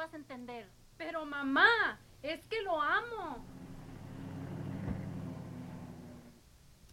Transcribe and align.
vas 0.00 0.14
a 0.14 0.16
entender. 0.16 0.66
Pero 0.96 1.26
mamá, 1.26 1.98
es 2.22 2.46
que 2.46 2.62
lo 2.62 2.80
amo. 2.80 3.44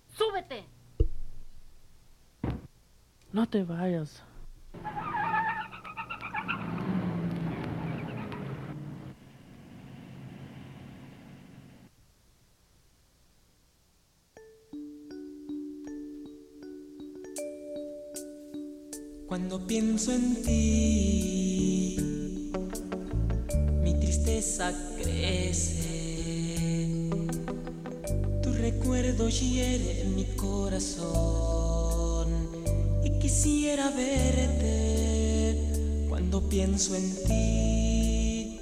¡Súbete! 0.09 0.65
No 3.31 3.47
te 3.47 3.63
vayas. 3.63 4.23
Cuando 19.27 19.65
pienso 19.65 20.11
en 20.11 20.41
ti, 20.43 21.46
tristeza 24.37 24.71
crece. 25.01 27.09
Tu 28.43 28.53
recuerdo 28.53 29.29
hiere 29.29 30.03
mi 30.15 30.25
corazón 30.35 32.27
y 33.03 33.17
quisiera 33.19 33.89
verte. 33.89 35.57
Cuando 36.07 36.47
pienso 36.49 36.95
en 36.95 37.15
ti, 37.25 38.59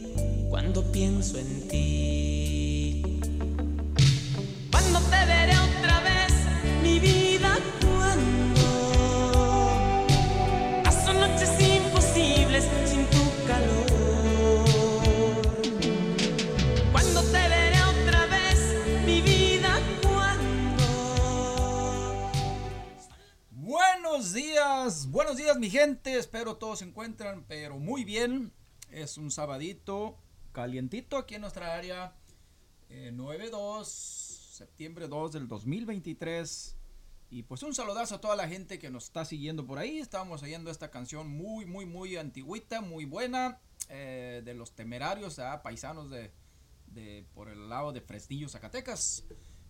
cuando 0.50 0.82
pienso 0.94 1.38
en 1.38 1.68
ti. 1.68 2.35
Buenos 24.16 24.32
días, 24.32 25.12
buenos 25.12 25.36
días 25.36 25.58
mi 25.58 25.70
gente, 25.70 26.18
espero 26.18 26.56
todos 26.56 26.80
se 26.80 26.86
encuentran 26.86 27.44
pero 27.50 27.80
muy 27.80 28.06
bien. 28.06 28.54
Es 28.90 29.18
un 29.18 29.30
sabadito 29.30 30.16
calientito 30.54 31.18
aquí 31.18 31.36
en 31.36 31.42
nuestra 31.42 31.76
área, 31.76 32.16
eh, 32.88 33.12
9-2, 33.14 33.84
septiembre 33.84 35.10
2 35.10 35.34
del 35.34 35.50
2023. 35.50 36.78
Y 37.30 37.44
pues 37.44 37.62
un 37.62 37.76
saludazo 37.76 38.16
a 38.16 38.22
toda 38.22 38.38
la 38.38 38.48
gente 38.48 38.80
que 38.80 38.90
nos 38.90 39.04
está 39.04 39.26
siguiendo 39.26 39.68
por 39.68 39.80
ahí. 39.80 39.98
Estábamos 39.98 40.42
oyendo 40.44 40.72
esta 40.72 40.90
canción 40.90 41.28
muy, 41.28 41.66
muy, 41.66 41.86
muy 41.86 42.16
antigüita, 42.16 42.80
muy 42.80 43.04
buena. 43.04 43.60
eh, 43.90 44.42
de 44.46 44.54
los 44.54 44.72
temerarios, 44.72 45.42
paisanos 45.62 46.10
de 46.10 46.32
por 47.34 47.50
el 47.50 47.68
lado 47.68 47.92
de 47.92 48.00
Fresnillo, 48.00 48.48
Zacatecas. 48.48 49.26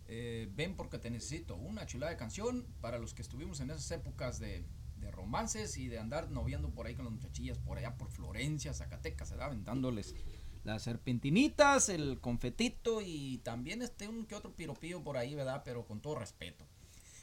Eh, 0.08 0.50
ven 0.54 0.76
porque 0.76 1.00
te 1.00 1.10
necesito. 1.10 1.56
Una 1.56 1.86
chulada 1.86 2.12
de 2.12 2.18
canción 2.18 2.68
para 2.82 3.00
los 3.00 3.14
que 3.14 3.22
estuvimos 3.22 3.60
en 3.60 3.72
esas 3.72 3.90
épocas 3.92 4.40
de, 4.40 4.66
de 4.98 5.12
romances 5.12 5.78
y 5.78 5.88
de 5.88 6.00
andar 6.00 6.30
noviando 6.30 6.70
por 6.70 6.88
ahí 6.88 6.96
con 6.96 7.06
las 7.06 7.14
muchachillas 7.14 7.58
por 7.58 7.78
allá 7.78 7.96
por 7.98 8.10
Florencia, 8.10 8.74
Zacatecas, 8.74 9.32
¿verdad? 9.32 9.48
aventándoles 9.48 10.16
las 10.64 10.84
serpentinitas, 10.84 11.90
el 11.90 12.20
confetito 12.20 13.00
y 13.02 13.38
también 13.44 13.84
este 13.84 14.08
un 14.08 14.26
que 14.26 14.34
otro 14.34 14.56
piropillo 14.56 15.04
por 15.04 15.16
ahí, 15.16 15.36
¿verdad? 15.36 15.62
Pero 15.64 15.86
con 15.86 16.02
todo 16.02 16.16
respeto. 16.16 16.66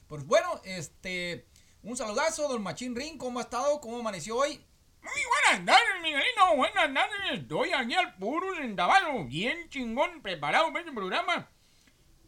Pues 0.06 0.24
bueno, 0.24 0.61
este 0.64 1.46
un 1.83 1.96
saludazo, 1.96 2.48
don 2.48 2.62
Machín 2.62 2.94
Ring, 2.94 3.19
¿cómo 3.19 3.41
ha 3.41 3.42
estado? 3.42 3.80
¿Cómo 3.80 3.98
amaneció 3.98 4.36
hoy? 4.36 4.61
Muy 5.02 5.22
buenas 5.50 5.67
tardes, 5.67 6.02
Miguelito. 6.02 6.56
Buenas 6.56 6.94
tardes. 6.94 7.41
Estoy 7.41 7.72
aquí 7.72 7.94
al 7.94 8.14
puro 8.14 8.55
centavalo. 8.55 9.24
Bien 9.24 9.69
chingón, 9.69 10.22
preparado 10.22 10.69
para 10.69 10.80
este 10.80 10.92
programa 10.92 11.50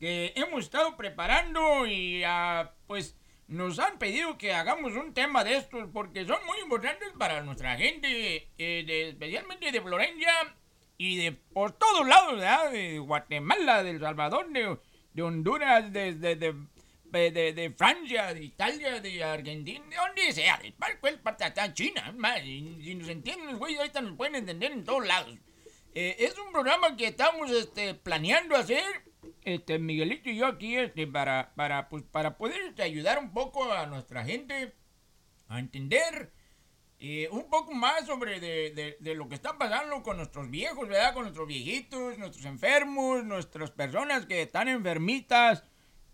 que 0.00 0.32
hemos 0.36 0.64
estado 0.64 0.96
preparando 0.96 1.86
y 1.86 2.22
ah, 2.24 2.72
pues 2.86 3.16
nos 3.46 3.78
han 3.78 3.98
pedido 3.98 4.38
que 4.38 4.52
hagamos 4.54 4.92
un 4.94 5.12
tema 5.14 5.44
de 5.44 5.56
estos 5.56 5.88
porque 5.92 6.24
son 6.26 6.38
muy 6.46 6.58
importantes 6.60 7.08
para 7.18 7.42
nuestra 7.42 7.76
gente, 7.76 8.48
eh, 8.58 8.84
de- 8.86 9.08
especialmente 9.10 9.70
de 9.70 9.80
Florencia 9.82 10.32
y 10.96 11.16
de 11.16 11.32
por 11.32 11.72
todos 11.72 12.06
lados, 12.06 12.34
¿verdad? 12.34 12.70
De 12.70 12.98
Guatemala, 12.98 13.82
de 13.82 13.90
El 13.90 14.00
Salvador, 14.00 14.48
de, 14.50 14.78
de 15.12 15.22
Honduras, 15.22 15.92
de, 15.92 16.14
de, 16.14 16.36
de, 17.14 17.70
Francia, 17.76 18.34
de 18.34 18.44
Italia, 18.44 19.00
de 19.00 19.22
Argentina, 19.22 19.84
de 19.88 19.96
donde 19.96 20.32
sea, 20.32 20.56
de 20.58 20.72
cualquier 20.72 21.20
parte 21.22 21.44
hasta 21.44 21.72
China. 21.74 22.12
más, 22.16 22.42
y 22.44 22.80
si 22.82 22.94
nos 22.94 23.08
entienden 23.08 23.46
los 23.48 23.58
güeyes, 23.58 23.78
ahorita 23.80 24.00
nos 24.00 24.16
pueden 24.16 24.34
entender 24.36 24.72
en 24.72 24.84
todos 24.84 25.06
lados. 25.06 25.36
Eh, 25.94 26.16
es 26.18 26.36
un 26.38 26.50
programa 26.50 26.96
que 26.96 27.06
estamos 27.08 27.50
este, 27.52 27.94
planeando 27.94 28.56
hacer, 28.56 28.82
este, 29.42 29.78
Miguelito 29.78 30.30
y 30.30 30.36
yo 30.36 30.46
aquí, 30.46 30.76
este, 30.76 31.06
para, 31.06 31.52
para, 31.54 31.88
pues, 31.88 32.02
para 32.04 32.36
poder 32.38 32.74
ayudar 32.82 33.18
un 33.18 33.32
poco 33.32 33.72
a 33.72 33.86
nuestra 33.86 34.24
gente 34.24 34.72
a 35.48 35.58
entender 35.58 36.32
eh, 37.00 37.28
un 37.32 37.50
poco 37.50 37.72
más 37.74 38.06
sobre 38.06 38.40
de, 38.40 38.70
de- 38.70 38.96
de 39.00 39.14
lo 39.14 39.28
que 39.28 39.34
está 39.34 39.58
pasando 39.58 40.02
con 40.02 40.16
nuestros 40.16 40.48
viejos, 40.50 40.88
¿verdad? 40.88 41.12
Con 41.12 41.24
nuestros 41.24 41.46
viejitos, 41.46 42.16
nuestros 42.18 42.44
enfermos, 42.46 43.24
nuestras 43.24 43.70
personas 43.70 44.26
que 44.26 44.42
están 44.42 44.68
enfermitas. 44.68 45.64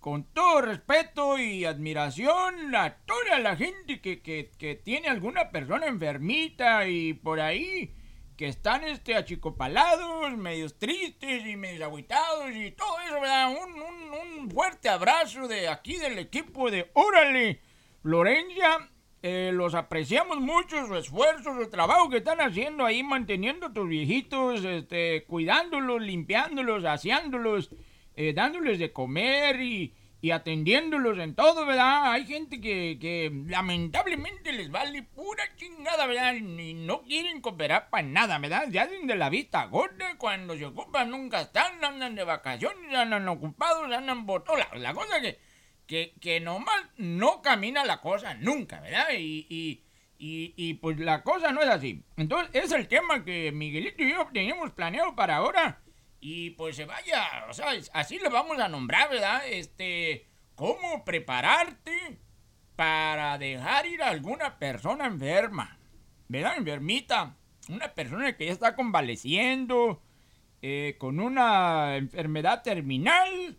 Con 0.01 0.25
todo 0.25 0.63
respeto 0.63 1.39
y 1.39 1.67
admiración 1.67 2.75
a 2.75 2.97
toda 3.05 3.39
la 3.39 3.55
gente 3.55 4.01
que, 4.01 4.23
que- 4.23 4.51
que 4.57 4.75
tiene 4.75 5.09
alguna 5.09 5.51
persona 5.51 5.87
enfermita 5.89 6.89
y 6.89 7.13
por 7.13 7.39
ahí 7.39 7.95
que 8.41 8.49
están 8.49 8.85
este 8.85 9.15
achicopalados, 9.17 10.35
medios 10.39 10.79
tristes 10.79 11.45
y 11.45 11.57
medios 11.57 11.83
agüitados 11.83 12.51
y 12.57 12.71
todo 12.71 12.99
eso, 13.07 13.21
¿verdad? 13.21 13.51
Un, 13.51 13.75
un- 13.75 14.41
un 14.41 14.51
fuerte 14.51 14.89
abrazo 14.89 15.47
de 15.47 15.69
aquí 15.69 15.99
del 15.99 16.19
equipo 16.19 16.71
de 16.71 16.91
Órale, 16.95 17.61
Florencia. 18.01 18.89
Eh, 19.23 19.51
los 19.53 19.75
apreciamos 19.75 20.41
mucho, 20.41 20.87
su 20.87 20.97
esfuerzo, 20.97 21.55
su 21.55 21.69
trabajo 21.69 22.09
que 22.09 22.17
están 22.17 22.41
haciendo 22.41 22.87
ahí, 22.87 23.03
manteniendo 23.03 23.67
a 23.67 23.73
tus 23.75 23.87
viejitos, 23.87 24.65
este, 24.65 25.25
cuidándolos, 25.25 26.01
limpiándolos, 26.01 26.87
aseándolos, 26.87 27.69
eh, 28.17 28.33
dándoles 28.33 28.79
de 28.79 28.91
comer 28.91 29.61
y, 29.61 29.93
y 30.23 30.33
atendiéndolos 30.33 31.19
en 31.19 31.35
todo, 31.35 31.65
¿verdad? 31.65 32.13
Hay 32.13 32.27
gente 32.27 32.61
que, 32.61 32.99
que 33.01 33.31
lamentablemente 33.47 34.53
les 34.53 34.71
vale 34.71 35.03
pura 35.03 35.45
chingada, 35.57 36.07
¿verdad? 36.07 36.35
Y 36.35 36.75
no 36.75 37.03
quieren 37.03 37.41
cooperar 37.41 37.89
para 37.89 38.07
nada, 38.07 38.39
¿verdad? 38.39 38.69
Ya 38.71 38.83
hacen 38.83 39.07
de 39.07 39.17
la 39.17 39.31
vista 39.31 39.65
gorda, 39.67 40.17
cuando 40.19 40.57
se 40.57 40.67
ocupan 40.67 41.11
nunca 41.11 41.41
están, 41.41 41.83
andan 41.83 42.15
de 42.15 42.25
vacaciones, 42.25 42.95
andan 42.95 43.29
ocupados, 43.29 43.85
andan 43.91 44.27
lados. 44.27 44.81
La 44.81 44.93
cosa 44.93 45.21
que, 45.23 45.39
que, 45.87 46.15
que 46.21 46.41
nomás 46.41 46.83
no 46.99 47.41
camina 47.41 47.85
la 47.85 48.01
cosa 48.03 48.35
nunca, 48.35 48.81
¿verdad? 48.81 49.09
Y, 49.17 49.47
y, 49.49 49.85
y, 50.19 50.53
y, 50.55 50.75
pues 50.75 50.99
la 50.99 51.23
cosa 51.23 51.51
no 51.51 51.63
es 51.63 51.69
así. 51.69 52.05
Entonces, 52.19 52.51
es 52.63 52.73
el 52.73 52.89
tema 52.89 53.25
que 53.25 53.53
Miguelito 53.53 54.03
y 54.03 54.11
yo 54.11 54.29
teníamos 54.35 54.71
planeado 54.73 55.17
para 55.17 55.37
ahora. 55.37 55.81
Y 56.21 56.51
pues 56.51 56.77
se 56.77 56.85
vaya, 56.85 57.47
o 57.49 57.55
sea, 57.55 57.73
así 57.95 58.19
le 58.19 58.29
vamos 58.29 58.59
a 58.59 58.69
nombrar, 58.69 59.09
¿verdad? 59.09 59.43
Este, 59.47 60.29
¿cómo 60.55 61.03
prepararte 61.05 62.21
para 62.77 63.39
dejar 63.39 63.87
ir 63.87 64.03
a 64.03 64.11
alguna 64.11 64.59
persona 64.59 65.07
enferma? 65.07 65.79
¿Verdad? 66.29 66.59
Enfermita. 66.59 67.37
Una 67.69 67.95
persona 67.95 68.37
que 68.37 68.47
ya 68.47 68.53
está 68.53 68.75
convaleciendo, 68.75 70.03
eh, 70.61 70.97
con 70.99 71.21
una 71.21 71.97
enfermedad 71.97 72.63
terminal, 72.63 73.59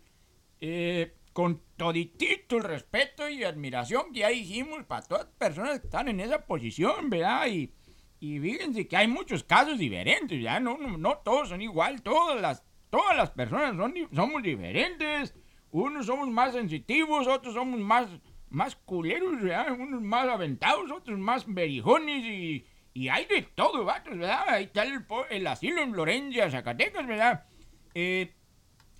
eh, 0.60 1.16
con 1.32 1.62
toditito 1.76 2.58
el 2.58 2.64
respeto 2.64 3.28
y 3.28 3.42
admiración 3.42 4.12
que 4.12 4.20
ya 4.20 4.28
dijimos 4.28 4.84
para 4.84 5.02
todas 5.02 5.24
las 5.24 5.34
personas 5.34 5.80
que 5.80 5.86
están 5.86 6.08
en 6.08 6.20
esa 6.20 6.46
posición, 6.46 7.10
¿verdad? 7.10 7.48
Y, 7.48 7.72
y 8.22 8.38
fíjense 8.38 8.86
que 8.86 8.96
hay 8.96 9.08
muchos 9.08 9.42
casos 9.42 9.76
diferentes, 9.80 10.40
¿ya? 10.40 10.60
No, 10.60 10.78
no, 10.78 11.18
todos 11.24 11.48
son 11.48 11.60
igual, 11.60 12.02
todas 12.02 12.40
las, 12.40 12.62
todas 12.88 13.16
las 13.16 13.30
personas 13.30 13.74
son, 13.74 13.94
somos 14.14 14.40
diferentes. 14.44 15.34
Unos 15.72 16.06
somos 16.06 16.28
más 16.28 16.52
sensitivos, 16.52 17.26
otros 17.26 17.54
somos 17.54 17.80
más, 17.80 18.06
más 18.48 18.76
culeros, 18.76 19.42
¿verdad? 19.42 19.72
Unos 19.72 20.00
más 20.02 20.28
aventados, 20.28 20.88
otros 20.92 21.18
más 21.18 21.52
berijones 21.52 22.24
y, 22.24 22.64
y 22.94 23.08
hay 23.08 23.24
de 23.24 23.42
todo, 23.42 23.84
¿verdad? 23.84 24.44
Ahí 24.46 24.64
está 24.66 24.84
el, 24.84 25.04
el 25.30 25.46
asilo 25.48 25.82
en 25.82 25.92
Florencia, 25.92 26.48
Zacatecas, 26.48 27.04
¿verdad? 27.04 27.44
Eh, 27.92 28.32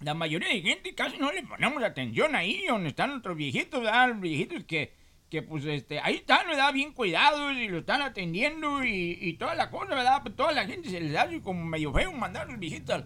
la 0.00 0.14
mayoría 0.14 0.48
de 0.48 0.62
gente 0.62 0.96
casi 0.96 1.16
no 1.18 1.30
le 1.30 1.44
ponemos 1.44 1.80
atención 1.84 2.34
ahí 2.34 2.66
donde 2.66 2.88
están 2.88 3.10
nuestros 3.10 3.36
viejitos, 3.36 3.84
¿verdad? 3.84 4.08
Los 4.08 4.20
viejitos 4.20 4.64
que, 4.64 4.92
que 5.32 5.40
pues 5.40 5.64
este, 5.64 5.98
ahí 5.98 6.16
están, 6.16 6.46
¿verdad? 6.46 6.74
Bien 6.74 6.92
cuidados 6.92 7.54
y 7.54 7.66
lo 7.66 7.78
están 7.78 8.02
atendiendo 8.02 8.84
y, 8.84 9.34
toda 9.38 9.54
la 9.54 9.70
cosa, 9.70 9.94
¿verdad? 9.94 10.20
Pues 10.22 10.36
toda 10.36 10.52
la 10.52 10.66
gente 10.66 10.90
se 10.90 11.00
les 11.00 11.16
hace 11.16 11.40
como 11.40 11.64
medio 11.64 11.90
feo 11.90 12.12
mandar 12.12 12.42
a 12.42 12.50
los 12.50 12.58
viejitos 12.58 13.02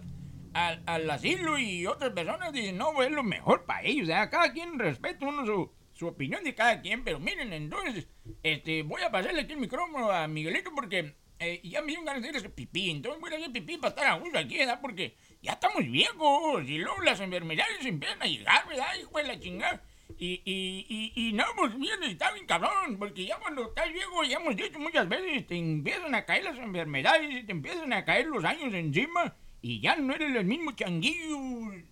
al, 0.52 0.82
al, 0.86 1.08
asilo 1.08 1.56
y 1.56 1.86
otras 1.86 2.10
personas 2.10 2.52
dicen, 2.52 2.78
no, 2.78 2.92
pues 2.94 3.10
es 3.10 3.14
lo 3.14 3.22
mejor 3.22 3.64
para 3.64 3.84
ellos, 3.84 4.08
¿verdad? 4.08 4.28
Cada 4.28 4.52
quien 4.52 4.76
respeta 4.76 5.24
uno 5.24 5.46
su, 5.46 5.72
su 5.92 6.08
opinión 6.08 6.42
de 6.42 6.52
cada 6.52 6.80
quien, 6.82 7.04
pero 7.04 7.20
miren, 7.20 7.52
entonces, 7.52 8.08
este, 8.42 8.82
voy 8.82 9.02
a 9.02 9.12
pasarle 9.12 9.42
aquí 9.42 9.52
el 9.52 9.60
micrófono 9.60 10.10
a 10.10 10.26
Miguelito 10.26 10.72
porque 10.74 11.14
eh, 11.38 11.60
ya 11.62 11.80
me 11.80 11.92
dio 11.92 12.02
ganas 12.02 12.24
de 12.24 12.30
hacer 12.30 12.52
pipí. 12.52 12.90
Entonces 12.90 13.20
voy 13.20 13.32
a 13.32 13.36
hacer 13.36 13.52
pipí 13.52 13.76
para 13.76 13.90
estar 13.90 14.06
a 14.06 14.18
gusto 14.18 14.36
aquí, 14.36 14.58
¿verdad? 14.58 14.80
Porque 14.82 15.14
ya 15.42 15.52
estamos 15.52 15.84
viejos 15.84 16.64
y 16.68 16.78
luego 16.78 17.02
las 17.02 17.20
enfermedades 17.20 17.86
empiezan 17.86 18.20
a 18.20 18.26
llegar, 18.26 18.66
¿verdad? 18.66 18.96
Hijo 19.00 19.16
de 19.16 19.24
la 19.24 19.38
chingada. 19.38 19.80
Y, 20.18 20.40
y, 20.44 20.86
y, 20.88 21.28
y 21.28 21.32
no, 21.32 21.44
pues 21.56 21.76
bien, 21.78 22.02
está 22.04 22.32
bien 22.32 22.46
cabrón, 22.46 22.96
porque 22.98 23.26
ya 23.26 23.38
cuando 23.38 23.68
estás 23.68 23.92
viejo, 23.92 24.22
ya 24.24 24.38
hemos 24.38 24.56
dicho 24.56 24.78
muchas 24.78 25.08
veces, 25.08 25.46
te 25.46 25.56
empiezan 25.56 26.14
a 26.14 26.24
caer 26.24 26.44
las 26.44 26.58
enfermedades 26.58 27.44
te 27.44 27.52
empiezan 27.52 27.92
a 27.92 28.04
caer 28.04 28.26
los 28.26 28.44
años 28.44 28.72
encima. 28.72 29.34
Y 29.60 29.80
ya 29.80 29.96
no 29.96 30.14
eres 30.14 30.34
el 30.34 30.44
mismo 30.44 30.72
changuillo 30.72 31.38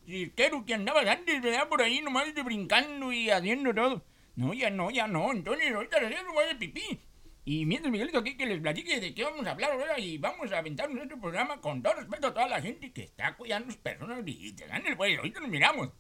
cirquero 0.07 0.65
que 0.65 0.75
andabas 0.75 1.07
antes, 1.07 1.43
¿verdad? 1.43 1.69
Por 1.69 1.83
ahí 1.83 2.01
nomás 2.01 2.33
de 2.35 2.43
brincando 2.43 3.13
y 3.13 3.31
haciendo 3.31 3.75
todo. 3.75 4.05
No, 4.37 4.55
ya 4.55 4.71
no, 4.71 4.91
ya 4.91 5.07
no. 5.07 5.33
Entonces 5.33 5.75
ahorita 5.75 6.01
les 6.01 6.25
voy 6.27 6.45
a 6.51 6.59
pipí. 6.59 7.01
Y 7.45 7.67
mientras 7.67 7.93
Miguelito 7.93 8.19
aquí 8.19 8.37
que 8.37 8.47
les 8.47 8.61
platique 8.61 9.01
de 9.01 9.15
qué 9.15 9.25
vamos 9.25 9.47
a 9.47 9.51
hablar 9.51 9.73
ahora 9.73 9.99
y 9.99 10.17
vamos 10.19 10.51
a 10.53 10.59
aventar 10.59 10.91
nuestro 10.91 11.21
programa 11.21 11.61
con 11.61 11.83
todo 11.83 11.95
respeto 11.95 12.29
a 12.29 12.35
toda 12.35 12.49
la 12.49 12.63
gente 12.63 12.93
que 12.93 13.03
está 13.03 13.37
cuidando 13.37 13.69
a 13.69 13.73
sus 13.73 13.81
personas 13.81 14.25
viejitas. 14.25 14.71
Ándale, 14.71 14.97
pues, 14.97 15.19
ahorita 15.19 15.41
nos 15.41 15.51
miramos. 15.51 15.91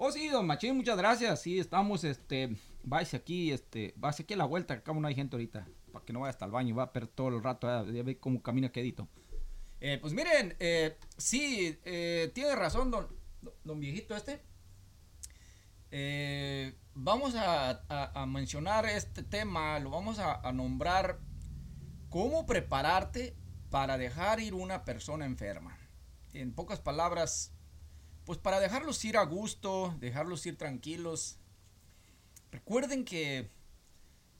Oh, 0.00 0.12
sí, 0.12 0.28
don 0.28 0.46
Machín, 0.46 0.76
muchas 0.76 0.96
gracias. 0.96 1.42
Sí, 1.42 1.58
estamos, 1.58 2.04
este, 2.04 2.56
aquí, 3.14 3.50
este, 3.50 3.94
váyase 3.96 4.22
aquí 4.22 4.34
a 4.34 4.36
la 4.36 4.44
vuelta, 4.44 4.74
que 4.74 4.80
acá 4.80 4.92
no 4.92 5.08
hay 5.08 5.16
gente 5.16 5.34
ahorita, 5.34 5.66
para 5.92 6.04
que 6.04 6.12
no 6.12 6.20
vaya 6.20 6.30
hasta 6.30 6.44
el 6.44 6.52
baño, 6.52 6.76
va 6.76 6.84
a 6.84 6.92
perder 6.92 7.08
todo 7.08 7.28
el 7.30 7.42
rato, 7.42 7.84
ya 7.90 8.04
ve 8.04 8.16
cómo 8.16 8.40
camina 8.40 8.70
quedito. 8.70 9.08
Eh, 9.80 9.98
pues 10.00 10.12
miren, 10.12 10.54
eh, 10.60 10.96
sí, 11.16 11.80
eh, 11.84 12.30
tiene 12.32 12.54
razón 12.54 12.92
don, 12.92 13.08
don 13.64 13.80
viejito 13.80 14.14
este. 14.14 14.40
Eh, 15.90 16.78
vamos 16.94 17.34
a 17.34 18.24
mencionar 18.28 18.86
este 18.86 19.24
tema, 19.24 19.80
lo 19.80 19.90
vamos 19.90 20.20
a, 20.20 20.48
a 20.48 20.52
nombrar 20.52 21.18
cómo 22.08 22.46
prepararte 22.46 23.36
para 23.68 23.98
dejar 23.98 24.38
ir 24.38 24.54
una 24.54 24.84
persona 24.84 25.26
enferma. 25.26 25.76
En 26.34 26.54
pocas 26.54 26.78
palabras, 26.78 27.52
pues 28.28 28.36
para 28.36 28.60
dejarlos 28.60 29.02
ir 29.06 29.16
a 29.16 29.24
gusto, 29.24 29.96
dejarlos 30.00 30.44
ir 30.44 30.58
tranquilos. 30.58 31.38
Recuerden 32.52 33.06
que, 33.06 33.50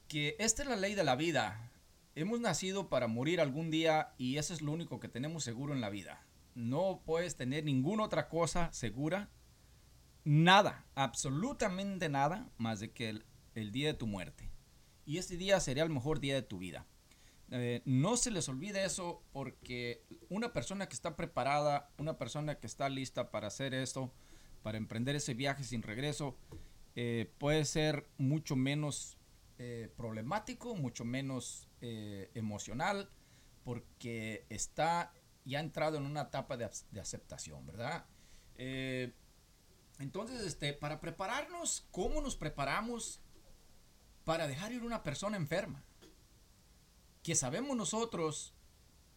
que 0.09 0.37
esta 0.39 0.63
es 0.63 0.69
la 0.69 0.77
ley 0.77 0.95
de 0.95 1.05
la 1.05 1.17
vida. 1.17 1.73
Hemos 2.15 2.39
nacido 2.39 2.91
para 2.91 3.07
morir 3.07 3.41
algún 3.41 3.71
día 3.71 4.13
y 4.19 4.37
eso 4.37 4.53
es 4.53 4.61
lo 4.61 4.73
único 4.73 5.01
que 5.01 5.09
tenemos 5.09 5.43
seguro 5.43 5.73
en 5.73 5.81
la 5.81 5.89
vida. 5.89 6.23
No 6.55 7.01
puedes 7.07 7.37
tener 7.37 7.65
ninguna 7.65 8.05
otra 8.05 8.29
cosa 8.29 8.71
segura. 8.75 9.31
Nada, 10.23 10.85
absolutamente 10.95 12.11
nada, 12.11 12.51
más 12.59 12.81
de 12.81 12.91
que 12.91 13.09
el, 13.09 13.25
el 13.55 13.73
día 13.73 13.87
de 13.87 13.95
tu 13.95 14.07
muerte. 14.07 14.51
Y 15.07 15.17
ese 15.17 15.39
día 15.39 15.61
sería 15.61 15.85
el 15.85 15.89
mejor 15.89 16.21
día 16.21 16.35
de 16.35 16.43
tu 16.43 16.59
vida. 16.59 16.85
Eh, 17.51 17.83
no 17.87 18.17
se 18.17 18.31
les 18.31 18.49
olvide 18.49 18.85
eso 18.85 19.23
porque 19.33 20.05
una 20.29 20.53
persona 20.53 20.87
que 20.87 20.95
está 20.95 21.17
preparada, 21.17 21.91
una 21.99 22.19
persona 22.19 22.59
que 22.59 22.67
está 22.67 22.89
lista 22.89 23.31
para 23.31 23.47
hacer 23.47 23.73
esto, 23.73 24.13
para 24.63 24.77
emprender 24.77 25.17
ese 25.17 25.35
viaje 25.35 25.65
sin 25.65 25.83
regreso, 25.83 26.37
eh, 26.95 27.33
puede 27.39 27.65
ser 27.65 28.09
mucho 28.19 28.55
menos 28.55 29.17
eh, 29.59 29.93
problemático, 29.97 30.75
mucho 30.75 31.05
menos 31.05 31.69
emocional, 31.81 33.09
porque 33.63 34.45
está 34.49 35.13
ya 35.45 35.61
entrado 35.61 35.97
en 35.97 36.05
una 36.05 36.23
etapa 36.23 36.57
de, 36.57 36.69
de 36.91 37.01
aceptación, 37.01 37.65
¿verdad? 37.67 38.05
Entonces, 40.01 40.41
este, 40.43 40.73
para 40.73 41.01
prepararnos, 41.01 41.87
¿cómo 41.93 42.21
nos 42.21 42.35
preparamos 42.35 43.21
para 44.25 44.49
dejar 44.49 44.73
ir 44.73 44.83
una 44.83 45.05
persona 45.05 45.37
enferma? 45.37 45.85
Que 47.29 47.35
sabemos 47.35 47.77
nosotros 47.77 48.55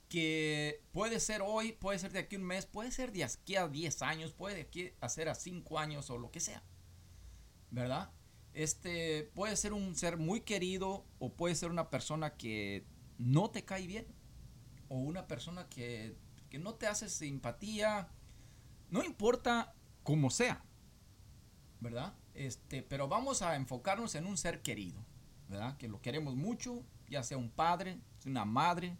que 0.09 0.83
puede 0.91 1.21
ser 1.21 1.41
hoy, 1.41 1.71
puede 1.71 1.97
ser 1.97 2.11
de 2.11 2.19
aquí 2.19 2.35
un 2.35 2.43
mes, 2.43 2.65
puede 2.65 2.91
ser 2.91 3.13
de 3.13 3.23
aquí 3.23 3.55
a 3.55 3.69
10 3.69 4.01
años, 4.01 4.33
puede 4.33 4.55
de 4.55 4.61
aquí 4.63 4.91
a 4.99 5.07
ser 5.07 5.29
a 5.29 5.33
5 5.33 5.79
años 5.79 6.09
o 6.09 6.17
lo 6.17 6.29
que 6.29 6.41
sea. 6.41 6.61
¿Verdad? 7.69 8.11
Este 8.53 9.31
puede 9.33 9.55
ser 9.55 9.71
un 9.71 9.95
ser 9.95 10.17
muy 10.17 10.41
querido 10.41 11.05
o 11.19 11.31
puede 11.37 11.55
ser 11.55 11.71
una 11.71 11.89
persona 11.89 12.35
que 12.35 12.85
no 13.17 13.49
te 13.49 13.63
cae 13.63 13.87
bien 13.87 14.05
o 14.89 14.97
una 14.97 15.25
persona 15.25 15.69
que, 15.69 16.17
que 16.49 16.59
no 16.59 16.75
te 16.75 16.87
hace 16.87 17.07
simpatía. 17.07 18.09
No 18.89 19.05
importa 19.05 19.73
cómo 20.03 20.31
sea. 20.31 20.65
¿Verdad? 21.79 22.13
Este, 22.33 22.83
pero 22.83 23.07
vamos 23.07 23.41
a 23.41 23.55
enfocarnos 23.55 24.15
en 24.15 24.25
un 24.25 24.35
ser 24.35 24.61
querido, 24.61 24.99
¿verdad? 25.47 25.77
Que 25.77 25.87
lo 25.87 26.01
queremos 26.01 26.35
mucho, 26.35 26.83
ya 27.11 27.23
sea 27.23 27.37
un 27.37 27.51
padre, 27.51 27.99
una 28.25 28.45
madre, 28.45 28.97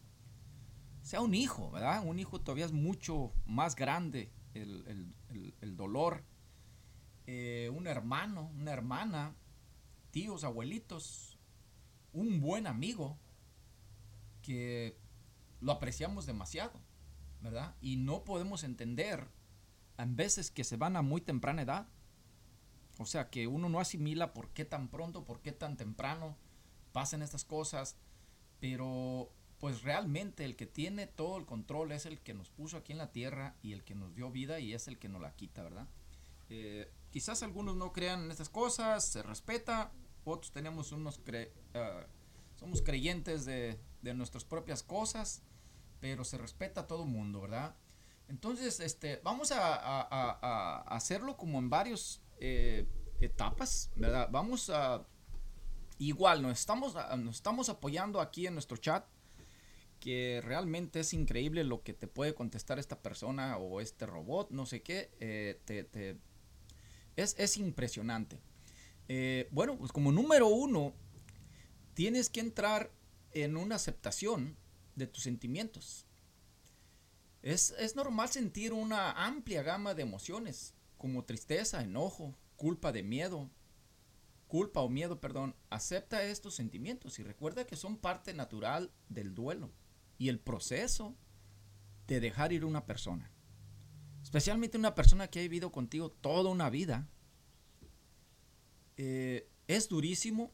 sea 1.02 1.22
un 1.22 1.34
hijo, 1.34 1.72
¿verdad? 1.72 2.06
Un 2.06 2.20
hijo 2.20 2.42
todavía 2.42 2.66
es 2.66 2.74
mucho 2.74 3.32
más 3.46 3.76
grande 3.76 4.34
el, 4.54 5.78
dolor. 5.78 6.26
Eh, 7.26 7.72
un 7.74 7.88
hermano, 7.88 8.52
una 8.54 8.72
hermana, 8.72 9.34
tíos, 10.12 10.44
abuelitos, 10.44 11.40
un 12.12 12.42
buen 12.42 12.68
amigo 12.68 13.18
que 14.42 15.00
lo 15.62 15.72
apreciamos 15.72 16.26
demasiado, 16.26 16.82
¿verdad? 17.40 17.78
Y 17.80 17.96
no 17.96 18.26
podemos 18.26 18.66
entender 18.66 19.30
a 19.96 20.06
veces 20.06 20.52
que 20.52 20.66
se 20.66 20.76
van 20.76 20.98
a 20.98 21.02
muy 21.02 21.22
temprana 21.22 21.62
edad. 21.62 21.88
O 22.98 23.06
sea, 23.06 23.30
que 23.30 23.48
uno 23.48 23.70
no 23.70 23.80
asimila 23.80 24.34
por 24.34 24.50
qué 24.50 24.66
tan 24.66 24.90
pronto, 24.90 25.24
por 25.24 25.42
qué 25.42 25.54
tan 25.54 25.78
temprano 25.78 26.36
pasan 26.92 27.22
estas 27.22 27.46
cosas. 27.46 27.96
Pero 28.60 29.32
pues 29.60 29.84
realmente 29.84 30.44
el 30.46 30.56
que 30.56 30.66
tiene 30.66 31.08
todo 31.08 31.38
el 31.38 31.46
control 31.46 31.92
es 31.92 32.06
el 32.06 32.20
que 32.20 32.34
nos 32.34 32.50
puso 32.50 32.78
aquí 32.78 32.92
en 32.94 32.98
la 32.98 33.12
tierra 33.12 33.56
y 33.62 33.74
el 33.74 33.84
que 33.84 33.94
nos 33.96 34.16
dio 34.16 34.32
vida 34.32 34.60
y 34.60 34.74
es 34.74 34.88
el 34.88 34.98
que 34.98 35.08
nos 35.10 35.22
la 35.22 35.36
quita, 35.36 35.62
¿verdad? 35.64 35.88
Eh, 36.50 36.92
quizás 37.12 37.44
algunos 37.44 37.76
no 37.76 37.94
crean 37.94 38.24
en 38.26 38.32
estas 38.32 38.50
cosas, 38.50 39.06
se 39.06 39.22
respeta, 39.22 39.92
otros 40.26 40.52
tenemos 40.52 40.92
unos 40.92 41.24
cre- 41.24 41.52
ah, 41.76 42.06
somos 42.56 42.82
creyentes 42.82 43.46
de, 43.46 43.80
de 44.02 44.14
nuestras 44.16 44.44
propias 44.46 44.82
cosas, 44.84 45.44
pero 46.00 46.24
se 46.24 46.38
respeta 46.40 46.82
a 46.82 46.88
todo 46.88 47.06
mundo, 47.06 47.42
¿verdad? 47.42 47.76
Entonces, 48.28 48.80
este, 48.80 49.22
vamos 49.24 49.52
a, 49.52 49.76
a- 49.76 50.82
hacerlo 50.96 51.38
como 51.38 51.60
en 51.60 51.70
varios 51.70 52.22
eh, 52.40 52.88
etapas, 53.20 53.92
¿verdad? 53.96 54.28
Vamos 54.32 54.70
a 54.72 55.06
igual 56.08 56.42
nos 56.42 56.60
estamos 56.60 56.96
a- 56.96 57.16
nos 57.18 57.36
estamos 57.36 57.70
apoyando 57.70 58.22
aquí 58.22 58.48
en 58.48 58.54
nuestro 58.54 58.78
chat 58.78 59.06
que 60.00 60.42
realmente 60.44 61.02
es 61.02 61.14
increíble 61.14 61.64
lo 61.64 61.84
que 61.84 61.94
te 61.94 62.08
puede 62.08 62.34
contestar 62.34 62.80
esta 62.80 63.00
persona 63.02 63.58
o 63.58 63.82
este 63.82 64.08
robot, 64.08 64.50
no 64.50 64.66
sé 64.66 64.82
qué, 64.82 65.12
eh, 65.20 65.60
te, 65.66 65.84
te- 65.84 66.18
es, 67.16 67.36
es 67.38 67.58
impresionante. 67.58 68.40
Eh, 69.08 69.48
bueno, 69.52 69.78
pues 69.78 69.92
como 69.92 70.12
número 70.12 70.48
uno, 70.48 70.94
tienes 71.94 72.30
que 72.32 72.40
entrar 72.40 72.90
en 73.32 73.58
una 73.58 73.76
aceptación 73.76 74.58
de 74.96 75.06
tus 75.06 75.22
sentimientos. 75.24 76.08
Es, 77.44 77.72
es 77.78 77.96
normal 77.96 78.30
sentir 78.30 78.74
una 78.74 79.12
amplia 79.12 79.62
gama 79.62 79.94
de 79.94 80.02
emociones, 80.02 80.74
como 80.98 81.26
tristeza, 81.26 81.82
enojo, 81.84 82.36
culpa 82.56 82.92
de 82.92 83.04
miedo, 83.04 83.50
culpa 84.52 84.82
o 84.82 84.90
miedo, 84.90 85.22
perdón, 85.22 85.56
acepta 85.70 86.24
estos 86.24 86.56
sentimientos 86.56 87.18
y 87.20 87.24
recuerda 87.24 87.66
que 87.66 87.78
son 87.78 87.96
parte 87.96 88.34
natural 88.34 88.92
del 89.08 89.34
duelo 89.34 89.72
y 90.18 90.28
el 90.28 90.42
proceso 90.42 91.16
de 92.06 92.20
dejar 92.20 92.52
ir 92.52 92.66
una 92.66 92.86
persona. 92.86 93.32
Especialmente 94.22 94.78
una 94.78 94.94
persona 94.94 95.30
que 95.30 95.40
ha 95.40 95.44
vivido 95.44 95.72
contigo 95.72 96.12
toda 96.12 96.52
una 96.52 96.70
vida. 96.70 97.08
Eh, 98.98 99.48
es 99.68 99.88
durísimo, 99.88 100.52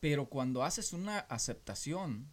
pero 0.00 0.30
cuando 0.30 0.64
haces 0.64 0.94
una 0.94 1.18
aceptación, 1.18 2.32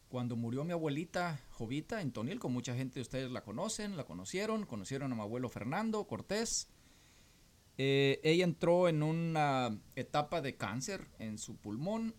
Cuando 0.09 0.35
murió 0.35 0.65
mi 0.65 0.73
abuelita 0.73 1.43
Jovita 1.51 2.01
en 2.01 2.11
Tonilco, 2.11 2.49
mucha 2.49 2.75
gente 2.75 2.95
de 2.95 3.03
ustedes 3.03 3.31
la 3.31 3.43
conocen, 3.43 3.99
la 3.99 4.05
conocieron, 4.05 4.65
conocieron 4.65 5.13
a 5.13 5.15
mi 5.15 5.21
abuelo 5.21 5.51
Fernando 5.51 6.07
Cortés. 6.07 6.71
Eh, 7.77 8.23
ella 8.25 8.45
entró 8.45 8.89
en 8.89 9.03
una 9.03 9.79
etapa 9.97 10.41
de 10.41 10.57
cáncer 10.57 11.11
en 11.19 11.37
su 11.37 11.57
pulmón 11.57 12.15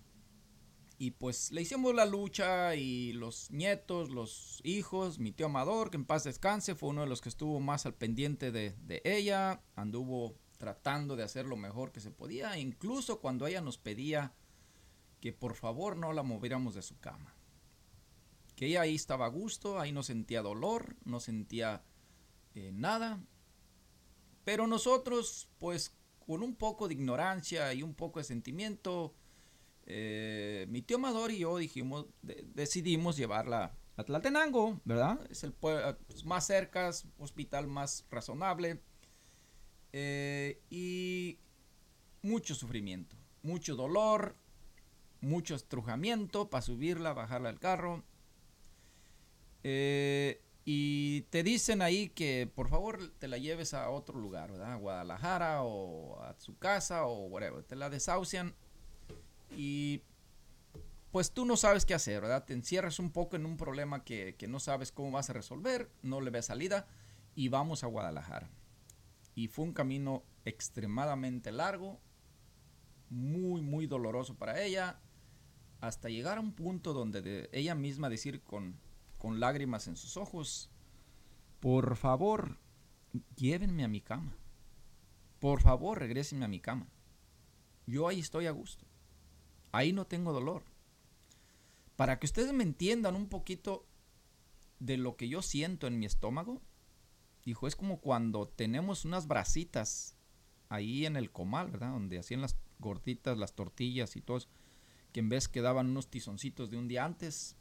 y 0.97 1.11
pues 1.11 1.51
le 1.51 1.61
hicimos 1.61 1.93
la 1.93 2.05
lucha 2.05 2.75
y 2.75 3.11
los 3.13 3.51
nietos, 3.51 4.09
los 4.09 4.61
hijos, 4.63 5.19
mi 5.19 5.31
tío 5.31 5.47
Amador, 5.47 5.89
que 5.91 5.97
en 5.97 6.05
paz 6.05 6.23
descanse, 6.23 6.75
fue 6.75 6.89
uno 6.89 7.01
de 7.01 7.07
los 7.07 7.21
que 7.21 7.29
estuvo 7.29 7.59
más 7.59 7.85
al 7.85 7.95
pendiente 7.95 8.51
de, 8.51 9.01
ella, 9.03 9.61
anduvo 9.75 10.35
tratando 10.57 11.15
de 11.15 11.23
hacer 11.23 11.45
lo 11.45 11.57
mejor 11.57 11.91
que 11.91 11.99
se 11.99 12.11
podía, 12.11 12.57
incluso 12.57 13.19
cuando 13.19 13.45
ella 13.45 13.61
nos 13.61 13.77
pedía 13.77 14.33
que 15.19 15.33
por 15.33 15.55
favor 15.55 15.97
no 15.97 16.13
la 16.13 16.23
moviéramos 16.23 16.75
de 16.75 16.81
su 16.81 16.97
cama. 16.99 17.35
que 18.55 18.67
ella 18.67 18.81
ahí 18.81 18.95
estaba 18.95 19.25
a 19.25 19.29
gusto, 19.29 19.79
ahí 19.81 19.91
no 19.91 20.01
sentía 20.01 20.41
dolor, 20.41 20.95
no 21.03 21.19
sentía 21.19 21.83
eh, 22.53 22.71
nada. 22.73 23.21
Pero 24.45 24.65
nosotros, 24.65 25.49
pues 25.57 25.93
con 26.25 26.41
un 26.41 26.55
poco 26.55 26.87
de 26.87 26.93
ignorancia 26.93 27.73
y 27.73 27.83
un 27.83 27.93
poco 27.93 28.19
de 28.19 28.23
sentimiento, 28.23 29.13
eh, 29.85 30.65
mi 30.69 30.81
tío 30.81 30.97
Amador 30.97 31.31
y 31.31 31.39
yo 31.39 31.57
decidimos 32.21 33.17
llevarla 33.17 33.75
a 33.97 34.03
Tlaltenango, 34.03 34.81
¿verdad? 34.83 35.19
Es 35.29 35.43
el 35.43 35.53
pueblo 35.53 35.97
más 36.25 36.45
cerca, 36.47 36.91
hospital 37.17 37.67
más 37.67 38.05
razonable. 38.09 38.81
Eh, 39.93 40.61
y 40.69 41.39
mucho 42.21 42.55
sufrimiento, 42.55 43.15
mucho 43.43 43.75
dolor, 43.75 44.35
mucho 45.21 45.55
estrujamiento 45.55 46.49
para 46.49 46.61
subirla, 46.61 47.13
bajarla 47.13 47.49
al 47.49 47.59
carro. 47.59 48.03
Eh, 49.63 50.41
y 50.65 51.21
te 51.29 51.43
dicen 51.43 51.81
ahí 51.81 52.09
que 52.09 52.51
por 52.53 52.69
favor 52.69 53.11
te 53.19 53.27
la 53.27 53.37
lleves 53.37 53.73
a 53.73 53.89
otro 53.89 54.19
lugar, 54.19 54.51
¿verdad? 54.51 54.73
A 54.73 54.77
Guadalajara 54.77 55.63
o 55.63 56.21
a 56.23 56.35
su 56.39 56.57
casa 56.57 57.05
o 57.05 57.27
whatever. 57.27 57.63
Te 57.63 57.75
la 57.75 57.89
desahucian 57.89 58.55
y 59.51 60.01
pues 61.11 61.31
tú 61.31 61.45
no 61.45 61.57
sabes 61.57 61.85
qué 61.85 61.93
hacer, 61.93 62.21
¿verdad? 62.21 62.45
Te 62.45 62.53
encierras 62.53 62.99
un 62.99 63.11
poco 63.11 63.35
en 63.35 63.45
un 63.45 63.57
problema 63.57 64.03
que, 64.03 64.35
que 64.35 64.47
no 64.47 64.59
sabes 64.59 64.91
cómo 64.91 65.11
vas 65.11 65.29
a 65.29 65.33
resolver, 65.33 65.89
no 66.01 66.21
le 66.21 66.31
ves 66.31 66.47
salida 66.47 66.87
y 67.35 67.49
vamos 67.49 67.83
a 67.83 67.87
Guadalajara. 67.87 68.49
Y 69.33 69.47
fue 69.47 69.65
un 69.65 69.73
camino 69.73 70.23
extremadamente 70.45 71.51
largo, 71.51 71.99
muy, 73.09 73.61
muy 73.61 73.87
doloroso 73.87 74.35
para 74.35 74.61
ella, 74.61 74.99
hasta 75.81 76.09
llegar 76.09 76.37
a 76.37 76.41
un 76.41 76.53
punto 76.53 76.93
donde 76.93 77.21
de 77.21 77.49
ella 77.51 77.75
misma 77.75 78.09
decir 78.09 78.41
con, 78.43 78.79
con 79.17 79.39
lágrimas 79.39 79.87
en 79.87 79.95
sus 79.95 80.17
ojos, 80.17 80.69
por 81.59 81.95
favor, 81.95 82.57
llévenme 83.35 83.83
a 83.83 83.87
mi 83.87 84.01
cama. 84.01 84.37
Por 85.39 85.61
favor, 85.61 85.99
regrésenme 85.99 86.45
a 86.45 86.49
mi 86.49 86.59
cama. 86.59 86.87
Yo 87.85 88.07
ahí 88.07 88.19
estoy 88.19 88.47
a 88.47 88.51
gusto. 88.51 88.84
Ahí 89.75 89.91
no 89.91 90.07
tengo 90.07 90.31
dolor. 90.31 90.63
Para 91.97 92.17
que 92.17 92.25
ustedes 92.25 92.53
me 92.53 92.63
entiendan 92.63 93.13
un 93.13 93.27
poquito 93.27 93.85
de 94.79 94.95
lo 94.95 95.17
que 95.17 95.27
yo 95.27 95.41
siento 95.41 95.85
en 95.85 95.99
mi 95.99 96.05
estómago, 96.05 96.61
dijo, 97.43 97.67
es 97.67 97.75
como 97.75 97.99
cuando 97.99 98.47
tenemos 98.47 99.03
unas 99.03 99.27
brasitas 99.27 100.15
ahí 100.69 101.05
en 101.05 101.17
el 101.17 101.29
comal, 101.29 101.71
¿verdad? 101.71 101.91
Donde 101.91 102.17
hacían 102.17 102.39
las 102.39 102.55
gorditas, 102.79 103.37
las 103.37 103.53
tortillas 103.53 104.15
y 104.15 104.21
todo 104.21 104.39
que 105.11 105.19
en 105.19 105.27
vez 105.27 105.49
quedaban 105.49 105.89
unos 105.89 106.09
tizoncitos 106.09 106.69
de 106.69 106.77
un 106.77 106.87
día 106.87 107.03
antes. 107.03 107.57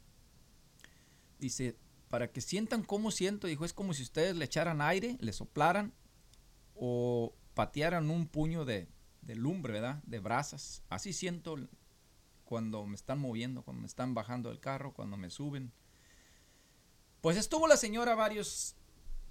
Dice, 1.37 1.75
para 2.09 2.31
que 2.31 2.39
sientan 2.39 2.83
cómo 2.83 3.11
siento, 3.11 3.47
dijo, 3.47 3.65
es 3.65 3.73
como 3.73 3.93
si 3.93 4.03
ustedes 4.03 4.37
le 4.37 4.45
echaran 4.45 4.81
aire, 4.81 5.17
le 5.19 5.33
soplaran 5.33 5.93
o 6.75 7.35
patearan 7.55 8.09
un 8.09 8.27
puño 8.27 8.63
de, 8.63 8.87
de 9.21 9.35
lumbre, 9.35 9.73
¿verdad? 9.73 10.01
De 10.05 10.19
brasas. 10.19 10.81
Así 10.87 11.11
siento 11.11 11.57
cuando 12.45 12.85
me 12.85 12.95
están 12.95 13.19
moviendo, 13.19 13.63
cuando 13.63 13.81
me 13.81 13.87
están 13.87 14.13
bajando 14.13 14.49
del 14.49 14.59
carro, 14.59 14.93
cuando 14.93 15.17
me 15.17 15.29
suben. 15.29 15.73
Pues 17.21 17.37
estuvo 17.37 17.67
la 17.67 17.77
señora 17.77 18.15
varias 18.15 18.75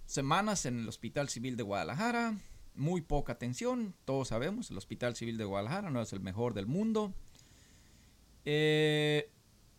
semanas 0.04 0.66
en 0.66 0.80
el 0.80 0.88
Hospital 0.88 1.28
Civil 1.28 1.56
de 1.56 1.62
Guadalajara, 1.62 2.36
muy 2.74 3.00
poca 3.00 3.34
atención, 3.34 3.94
todos 4.04 4.28
sabemos, 4.28 4.70
el 4.70 4.78
Hospital 4.78 5.14
Civil 5.14 5.38
de 5.38 5.44
Guadalajara 5.44 5.90
no 5.90 6.02
es 6.02 6.12
el 6.12 6.20
mejor 6.20 6.54
del 6.54 6.66
mundo. 6.66 7.14
Eh, 8.44 9.30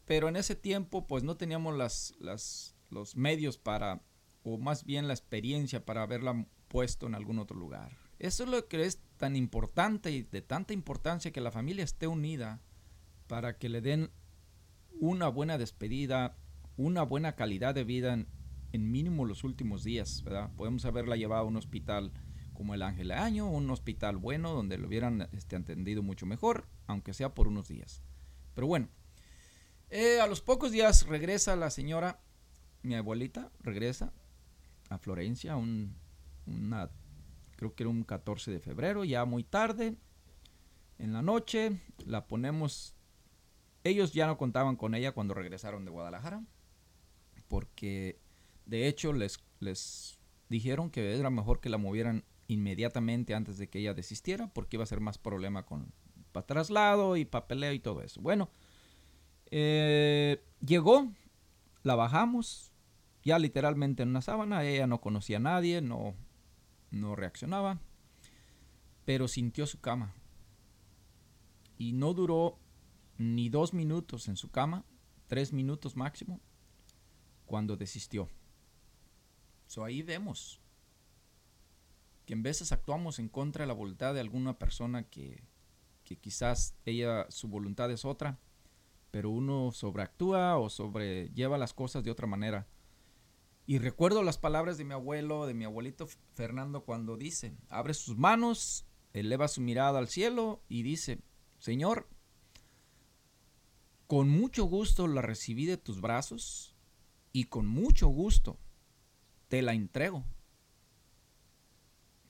pero 0.06 0.30
en 0.30 0.38
ese 0.38 0.56
tiempo 0.56 1.06
pues 1.06 1.24
no 1.24 1.36
teníamos 1.36 1.76
las, 1.76 2.16
los 2.20 3.16
medios 3.16 3.58
para, 3.58 4.02
o 4.44 4.58
más 4.58 4.86
bien 4.86 5.08
la 5.08 5.14
experiencia 5.14 5.86
para 5.86 6.04
haberla 6.04 6.48
puesto 6.68 7.06
en 7.06 7.16
algún 7.16 7.40
otro 7.40 7.58
lugar. 7.58 7.98
Eso 8.18 8.44
es 8.44 8.50
lo 8.50 8.68
que 8.68 8.86
es 8.86 9.02
tan 9.18 9.36
importante 9.36 10.12
y 10.12 10.24
de 10.24 10.42
tanta 10.42 10.74
importancia 10.74 11.32
que 11.32 11.42
la 11.42 11.52
familia 11.52 11.84
esté 11.84 12.08
unida 12.08 12.62
para 13.28 13.58
que 13.58 13.70
le 13.70 13.82
den 13.82 14.12
una 15.00 15.28
buena 15.28 15.58
despedida, 15.58 16.38
una 16.78 17.04
buena 17.04 17.36
calidad 17.36 17.76
de 17.76 17.84
vida 17.84 18.14
en, 18.14 18.92
mínimo 18.92 19.26
los 19.26 19.44
últimos 19.44 19.84
días, 19.84 20.22
¿verdad? 20.24 20.52
Podemos 20.56 20.84
haberla 20.86 21.16
llevado 21.16 21.44
a 21.44 21.48
un 21.48 21.56
hospital 21.56 22.12
como 22.54 22.74
el 22.74 22.82
Ángel 22.82 23.12
Año, 23.12 23.50
un 23.50 23.70
hospital 23.70 24.18
bueno 24.18 24.52
donde 24.54 24.78
lo 24.78 24.88
hubieran 24.88 25.30
este, 25.32 25.56
atendido 25.56 26.04
mucho 26.04 26.26
mejor, 26.26 26.68
aunque 26.88 27.14
sea 27.14 27.34
por 27.34 27.48
unos 27.48 27.70
días. 27.70 28.02
Pero 28.54 28.68
bueno, 28.68 28.90
eh, 29.90 30.20
a 30.20 30.28
los 30.28 30.42
pocos 30.42 30.72
días 30.72 31.06
regresa 31.08 31.56
la 31.56 31.70
señora, 31.70 32.20
mi 32.82 32.96
abuelita, 32.96 33.50
regresa 33.62 34.12
a 34.90 34.98
Florencia, 34.98 35.56
un, 35.56 35.96
una, 36.46 36.90
creo 37.56 37.76
que 37.76 37.84
era 37.84 37.90
un 37.90 38.04
14 38.04 38.52
de 38.52 38.60
febrero, 38.60 39.06
ya 39.06 39.24
muy 39.26 39.44
tarde, 39.44 39.96
en 40.98 41.14
la 41.14 41.22
noche, 41.22 41.80
la 42.06 42.26
ponemos, 42.28 42.96
ellos 43.86 44.14
ya 44.14 44.28
no 44.28 44.38
contaban 44.38 44.76
con 44.76 44.96
ella 44.96 45.14
cuando 45.14 45.34
regresaron 45.34 45.86
de 45.86 45.92
Guadalajara, 45.92 46.44
porque 47.48 48.20
de 48.66 48.88
hecho 48.88 49.14
les, 49.14 49.40
les 49.60 50.18
dijeron 50.50 50.90
que 50.90 51.18
era 51.18 51.30
mejor 51.30 51.62
que 51.62 51.70
la 51.70 51.78
movieran 51.78 52.26
inmediatamente 52.48 53.36
antes 53.36 53.58
de 53.60 53.70
que 53.70 53.80
ella 53.80 53.94
desistiera, 53.94 54.48
porque 54.48 54.78
iba 54.78 54.84
a 54.84 54.88
ser 54.88 55.02
más 55.02 55.18
problema 55.20 55.66
con 55.66 55.94
para 56.32 56.48
traslado 56.48 57.16
y 57.16 57.26
papeleo 57.26 57.72
y 57.72 57.80
todo 57.80 58.02
eso. 58.02 58.20
Bueno, 58.22 58.50
eh, 59.52 60.44
llegó, 60.66 61.12
la 61.84 61.96
bajamos, 61.96 62.74
ya 63.24 63.40
literalmente 63.40 64.04
en 64.04 64.10
una 64.10 64.22
sábana, 64.22 64.66
ella 64.66 64.88
no 64.88 65.00
conocía 65.00 65.38
a 65.38 65.42
nadie, 65.42 65.82
no, 65.82 66.16
no 66.92 67.16
reaccionaba, 67.16 67.80
pero 69.06 69.28
sintió 69.28 69.68
su 69.68 69.80
cama. 69.80 70.14
Y 71.78 71.94
no 71.94 72.14
duró 72.14 72.58
ni 73.18 73.50
dos 73.50 73.74
minutos 73.74 74.28
en 74.28 74.36
su 74.36 74.50
cama, 74.50 74.86
tres 75.28 75.54
minutos 75.54 75.96
máximo, 75.96 76.40
cuando 77.46 77.78
desistió. 77.78 78.30
So 79.68 79.84
ahí 79.84 80.02
vemos 80.02 80.62
que 82.26 82.34
en 82.34 82.44
veces 82.44 82.72
actuamos 82.72 83.20
en 83.20 83.30
contra 83.30 83.64
de 83.64 83.68
la 83.68 83.74
voluntad 83.74 84.14
de 84.14 84.20
alguna 84.20 84.58
persona 84.58 85.04
que, 85.04 85.44
que 86.04 86.18
quizás 86.18 86.76
ella, 86.86 87.28
su 87.30 87.48
voluntad 87.48 87.92
es 87.92 88.04
otra, 88.04 88.40
pero 89.12 89.30
uno 89.30 89.72
sobreactúa 89.72 90.58
o 90.58 90.70
sobrelleva 90.70 91.58
las 91.58 91.74
cosas 91.74 92.04
de 92.04 92.12
otra 92.12 92.28
manera. 92.28 92.68
Y 93.68 93.80
recuerdo 93.80 94.22
las 94.22 94.38
palabras 94.38 94.78
de 94.78 94.86
mi 94.86 94.94
abuelo, 94.94 95.48
de 95.48 95.54
mi 95.54 95.66
abuelito 95.66 96.08
Fernando, 96.34 96.84
cuando 96.84 97.18
dice, 97.18 97.56
abre 97.70 97.94
sus 97.94 98.18
manos, 98.18 98.86
eleva 99.14 99.48
su 99.48 99.62
mirada 99.62 99.98
al 100.00 100.08
cielo 100.08 100.62
y 100.68 100.84
dice, 100.84 101.20
Señor, 101.58 102.08
con 104.08 104.30
mucho 104.30 104.66
gusto 104.66 105.08
la 105.08 105.22
recibí 105.22 105.66
de 105.66 105.78
tus 105.78 106.02
brazos 106.02 106.76
y 107.32 107.46
con 107.46 107.68
mucho 107.68 108.08
gusto 108.08 108.60
te 109.48 109.62
la 109.62 109.74
entrego. 109.74 110.26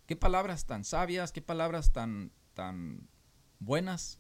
Qué 0.06 0.16
palabras 0.16 0.66
tan 0.66 0.84
sabias, 0.84 1.32
qué 1.32 1.42
palabras 1.42 1.92
tan, 1.92 2.32
tan 2.54 3.10
buenas 3.60 4.20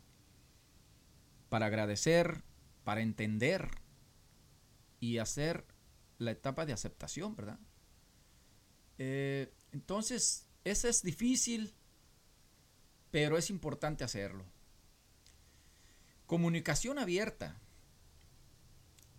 para 1.49 1.67
agradecer, 1.67 2.43
para 2.83 3.01
entender 3.01 3.69
y 4.99 5.19
hacer 5.19 5.65
la 6.17 6.31
etapa 6.31 6.65
de 6.65 6.73
aceptación, 6.73 7.35
¿verdad? 7.35 7.59
Eh, 8.97 9.53
entonces, 9.71 10.49
eso 10.63 10.87
es 10.87 11.03
difícil, 11.03 11.75
pero 13.11 13.37
es 13.37 13.49
importante 13.49 14.03
hacerlo. 14.03 14.45
Comunicación 16.25 16.97
abierta. 16.97 17.55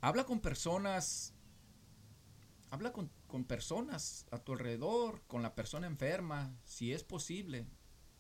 Habla 0.01 0.25
con 0.25 0.41
personas, 0.41 1.35
habla 2.71 2.93
con, 2.93 3.11
con 3.29 3.45
personas 3.45 4.27
a 4.33 4.39
tu 4.39 4.53
alrededor, 4.53 5.23
con 5.29 5.43
la 5.43 5.55
persona 5.55 5.87
enferma, 5.87 6.57
si 6.65 6.93
es 6.93 7.05
posible, 7.05 7.67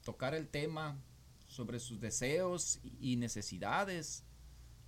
tocar 0.02 0.34
el 0.34 0.48
tema 0.48 1.00
sobre 1.48 1.80
sus 1.80 2.00
deseos 2.00 2.80
y 3.00 3.16
necesidades, 3.16 4.24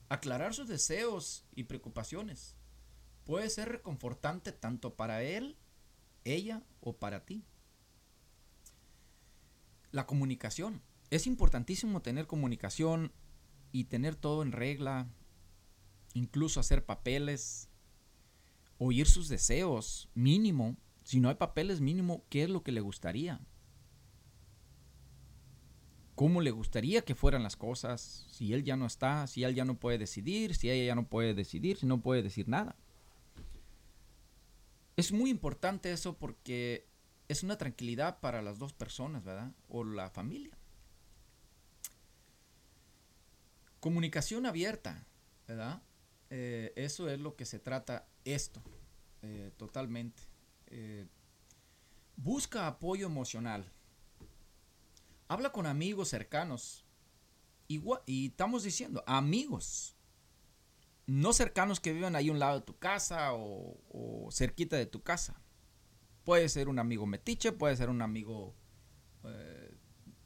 aclarar 0.09 0.55
sus 0.55 0.69
deseos 0.69 1.45
y 1.57 1.65
preocupaciones. 1.65 2.55
Puede 3.25 3.51
ser 3.51 3.69
reconfortante 3.69 4.53
tanto 4.53 4.95
para 4.95 5.23
él, 5.25 5.57
ella 6.25 6.63
o 6.81 6.97
para 6.97 7.27
ti. 7.27 7.45
La 9.91 10.07
comunicación. 10.07 10.83
Es 11.11 11.27
importantísimo 11.27 12.01
tener 12.01 12.27
comunicación 12.27 13.13
y 13.79 13.85
tener 13.85 14.17
todo 14.17 14.43
en 14.43 14.53
regla, 14.53 15.09
incluso 16.15 16.61
hacer 16.61 16.85
papeles, 16.85 17.69
oír 18.79 19.07
sus 19.07 19.29
deseos, 19.29 20.09
mínimo. 20.15 20.77
Si 21.05 21.21
no 21.21 21.29
hay 21.29 21.37
papeles, 21.37 21.81
mínimo, 21.81 22.25
¿qué 22.29 22.45
es 22.45 22.51
lo 22.51 22.63
que 22.63 22.73
le 22.73 22.81
gustaría? 22.81 23.41
cómo 26.19 26.41
le 26.41 26.51
gustaría 26.51 27.03
que 27.03 27.15
fueran 27.15 27.45
las 27.45 27.55
cosas, 27.55 28.27
si 28.29 28.53
él 28.53 28.65
ya 28.65 28.77
no 28.77 28.87
está, 28.87 29.29
si 29.29 29.45
él 29.45 29.55
ya 29.55 29.65
no 29.65 29.79
puede 29.79 29.99
decidir, 29.99 30.57
si 30.57 30.69
ella 30.69 30.87
ya 30.87 30.97
no 30.97 31.07
puede 31.07 31.33
decidir, 31.33 31.77
si 31.77 31.87
no 31.87 32.01
puede 32.01 32.25
decir 32.25 32.49
nada. 32.49 32.75
Es 34.97 35.13
muy 35.13 35.31
importante 35.31 35.93
eso 35.93 36.19
porque 36.19 36.89
es 37.29 37.45
una 37.45 37.57
tranquilidad 37.57 38.19
para 38.19 38.43
las 38.43 38.59
dos 38.59 38.73
personas, 38.73 39.23
¿verdad? 39.23 39.53
O 39.69 39.85
la 39.85 40.11
familia. 40.11 40.58
Comunicación 43.81 44.47
abierta, 44.47 45.07
¿verdad? 45.47 45.83
Eh, 46.31 46.73
eso 46.77 47.09
es 47.09 47.21
lo 47.21 47.37
que 47.37 47.45
se 47.45 47.59
trata 47.59 48.07
esto, 48.25 48.63
eh, 49.23 49.53
totalmente. 49.57 50.23
Eh, 50.67 51.07
busca 52.17 52.67
apoyo 52.67 53.07
emocional. 53.07 53.71
Habla 55.29 55.53
con 55.53 55.67
amigos 55.67 56.09
cercanos. 56.09 56.85
Igual, 57.69 58.01
y 58.07 58.29
estamos 58.29 58.63
diciendo, 58.65 59.05
amigos. 59.07 59.95
No 61.07 61.33
cercanos 61.33 61.81
que 61.81 61.93
vivan 61.93 62.17
ahí 62.17 62.29
a 62.29 62.33
un 62.33 62.39
lado 62.39 62.61
de 62.61 62.67
tu 62.67 62.77
casa 62.77 63.33
o, 63.33 63.79
o 63.91 64.29
cerquita 64.31 64.77
de 64.77 64.87
tu 64.87 65.03
casa. 65.03 65.41
Puede 66.25 66.49
ser 66.49 66.69
un 66.69 66.79
amigo 66.79 67.07
metiche, 67.07 67.53
puede 67.53 67.77
ser 67.77 67.89
un 67.89 68.03
amigo 68.03 68.55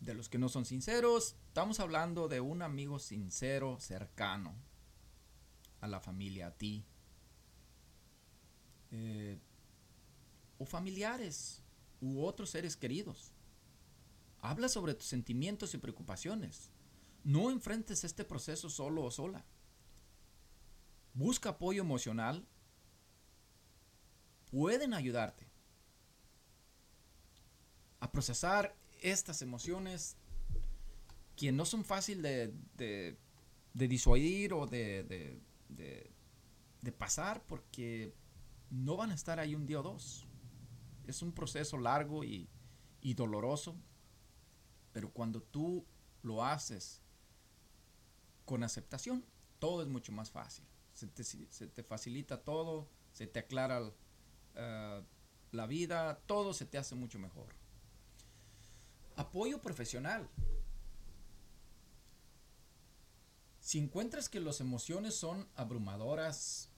de 0.03 0.15
los 0.15 0.29
que 0.29 0.39
no 0.39 0.49
son 0.49 0.65
sinceros. 0.65 1.37
Estamos 1.49 1.81
hablando 1.81 2.29
de 2.29 2.41
un 2.41 2.63
amigo 2.63 2.99
sincero, 2.99 3.79
cercano 3.79 4.55
a 5.81 5.87
la 5.87 6.01
familia, 6.01 6.49
a 6.49 6.51
ti. 6.53 6.85
Eh, 8.91 9.39
o 10.59 10.67
familiares 10.67 11.63
u 12.01 12.25
otros 12.25 12.51
seres 12.51 12.77
queridos. 12.77 13.33
Habla 14.41 14.69
sobre 14.69 14.95
tus 14.95 15.07
sentimientos 15.07 15.73
y 15.75 15.79
preocupaciones. 15.79 16.71
No 17.23 17.51
enfrentes 17.51 18.03
este 18.03 18.25
proceso 18.25 18.69
solo 18.69 19.05
o 19.05 19.11
sola. 19.11 19.45
Busca 21.15 21.51
apoyo 21.51 21.83
emocional. 21.83 22.45
Pueden 24.51 24.95
ayudarte 24.95 25.47
a 28.01 28.11
procesar 28.11 28.77
estas 29.03 29.43
emociones 29.43 30.17
que 31.37 31.53
no 31.53 31.65
son 31.65 31.85
fácil 31.85 32.23
de, 32.23 32.55
de, 32.77 33.17
disuadir 33.75 34.53
o 34.53 34.67
de, 34.67 35.03
de, 35.05 36.11
de, 36.81 36.93
pasar 36.93 37.43
porque 37.47 38.15
no 38.71 38.97
van 38.97 39.11
a 39.11 39.15
estar 39.15 39.41
ahí 39.41 39.55
un 39.55 39.67
día 39.67 39.81
o 39.81 39.83
dos. 39.83 40.27
Es 41.07 41.23
un 41.23 41.33
proceso 41.33 41.79
largo 41.79 42.23
y, 42.23 42.49
y 43.01 43.15
doloroso, 43.15 43.77
pero 44.93 45.11
cuando 45.11 45.43
tú 45.43 45.85
lo 46.23 46.45
haces 46.45 47.03
con 48.45 48.63
aceptación, 48.63 49.25
todo 49.59 49.83
es 49.83 49.89
mucho 49.89 50.13
más 50.13 50.31
fácil. 50.31 50.65
Se 50.93 51.07
te, 51.07 51.25
se 51.25 51.67
te 51.67 51.83
facilita 51.83 52.43
todo, 52.43 52.89
se 53.13 53.27
te 53.27 53.39
aclara 53.41 53.83
uh, 53.83 53.93
la 55.51 55.67
vida, 55.67 56.21
todo 56.27 56.55
se 56.55 56.67
te 56.67 56.79
hace 56.79 56.95
mucho 56.95 57.19
mejor. 57.19 57.62
Apoyo 59.17 59.61
profesional. 59.61 60.29
Si 63.61 63.79
encuentras 63.79 64.29
que 64.29 64.41
las 64.41 64.61
emociones 64.61 65.15
son 65.15 65.49
abrumadoras 65.55 66.71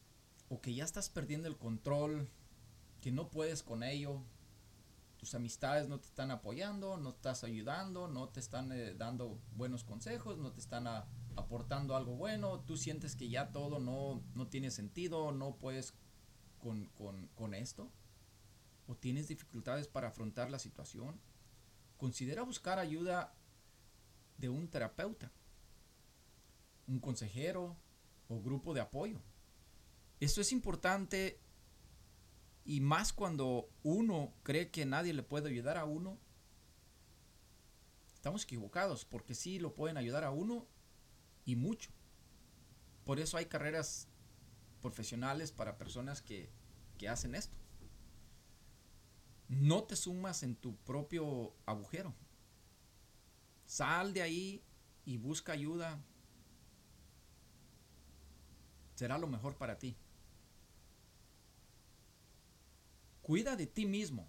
o 0.49 0.61
que 0.61 0.75
ya 0.75 0.85
estás 0.85 1.09
perdiendo 1.09 1.49
el 1.49 1.57
control, 1.57 2.29
que 3.01 3.11
no 3.11 3.31
puedes 3.31 3.63
con 3.63 3.83
ello, 3.83 4.23
tus 5.17 5.35
amistades 5.35 5.89
no 5.89 5.99
te 5.99 6.07
están 6.07 6.31
apoyando, 6.31 6.99
no 6.99 7.11
estás 7.11 7.45
ayudando, 7.45 8.09
no 8.09 8.29
te 8.29 8.41
están 8.41 8.71
eh, 8.73 8.95
dando 8.95 9.41
buenos 9.57 9.83
consejos, 9.83 10.37
no 10.37 10.53
te 10.53 10.61
están 10.61 10.87
a, 10.87 11.07
aportando 11.37 11.97
algo 11.97 12.15
bueno, 12.17 12.61
tú 12.61 12.77
sientes 12.77 13.17
que 13.17 13.29
ya 13.29 13.51
todo 13.51 13.79
no, 13.79 14.23
no 14.35 14.49
tiene 14.49 14.71
sentido, 14.71 15.33
no 15.33 15.57
puedes 15.57 15.95
con, 16.59 16.87
con, 16.91 17.29
con 17.35 17.55
esto, 17.55 17.91
o 18.87 18.95
tienes 18.97 19.29
dificultades 19.29 19.89
para 19.89 20.09
afrontar 20.09 20.51
la 20.51 20.59
situación, 20.59 21.19
considera 21.97 22.43
buscar 22.43 22.79
ayuda 22.79 23.35
de 24.39 24.49
un 24.49 24.69
terapeuta, 24.69 25.33
un 26.87 27.01
consejero 27.01 27.77
o 28.29 28.41
grupo 28.41 28.75
de 28.75 28.81
apoyo. 28.81 29.21
Esto 30.21 30.41
es 30.41 30.53
importante 30.53 31.41
y 32.65 32.81
más 32.81 33.13
cuando 33.13 33.69
uno 33.83 34.33
cree 34.43 34.71
que 34.71 34.87
nadie 34.87 35.13
le 35.13 35.23
puede 35.23 35.51
ayudar 35.51 35.77
a 35.77 35.85
uno. 35.85 36.19
Estamos 38.15 38.45
equivocados 38.45 39.05
porque 39.05 39.35
sí 39.35 39.59
lo 39.59 39.75
pueden 39.75 39.97
ayudar 39.97 40.25
a 40.25 40.31
uno 40.31 40.67
y 41.45 41.57
mucho. 41.57 41.91
Por 43.05 43.21
eso 43.21 43.37
hay 43.37 43.47
carreras 43.47 44.09
profesionales 44.81 45.53
para 45.53 45.77
personas 45.77 46.23
que, 46.23 46.51
que 46.97 47.09
hacen 47.09 47.35
esto 47.35 47.64
no 49.49 49.85
te 49.85 49.97
sumas 49.97 50.43
en 50.43 50.57
tu 50.57 50.77
propio 50.77 51.55
agujero. 51.67 52.15
Sal 53.67 54.13
de 54.15 54.23
ahí 54.23 54.63
y 55.05 55.17
busca 55.17 55.53
ayuda. 55.53 56.03
Será 58.95 59.19
lo 59.19 59.27
mejor 59.27 59.57
para 59.57 59.79
ti. 59.79 59.97
Cuida 63.23 63.57
de 63.57 63.67
ti 63.67 63.87
mismo. 63.87 64.29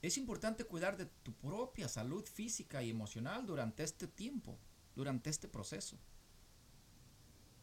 Es 0.00 0.18
importante 0.18 0.64
cuidar 0.64 0.96
de 0.96 1.06
tu 1.06 1.32
propia 1.32 1.88
salud 1.88 2.24
física 2.26 2.82
y 2.82 2.90
emocional 2.90 3.46
durante 3.46 3.82
este 3.82 4.06
tiempo, 4.06 4.58
durante 4.94 5.30
este 5.30 5.48
proceso. 5.48 5.98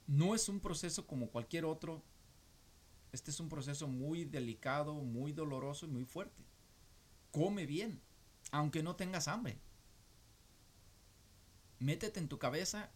No 0.07 0.35
es 0.35 0.49
un 0.49 0.59
proceso 0.59 1.05
como 1.05 1.29
cualquier 1.29 1.65
otro 1.65 2.03
este 3.11 3.31
es 3.31 3.39
un 3.39 3.49
proceso 3.49 3.87
muy 3.87 4.25
delicado, 4.25 4.93
muy 4.93 5.33
doloroso 5.33 5.85
y 5.85 5.89
muy 5.89 6.05
fuerte. 6.05 6.43
Come 7.31 7.65
bien, 7.65 8.01
aunque 8.51 8.83
no 8.83 8.95
tengas 8.95 9.27
hambre. 9.27 9.59
Métete 11.79 12.19
en 12.19 12.29
tu 12.29 12.37
cabeza 12.37 12.91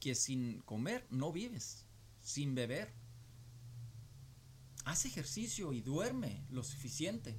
que 0.00 0.14
sin 0.14 0.60
comer 0.62 1.06
no 1.10 1.32
vives, 1.32 1.86
sin 2.20 2.54
beber. 2.54 2.92
Haz 4.84 5.06
ejercicio 5.06 5.72
y 5.72 5.80
duerme 5.80 6.44
lo 6.50 6.62
suficiente. 6.62 7.38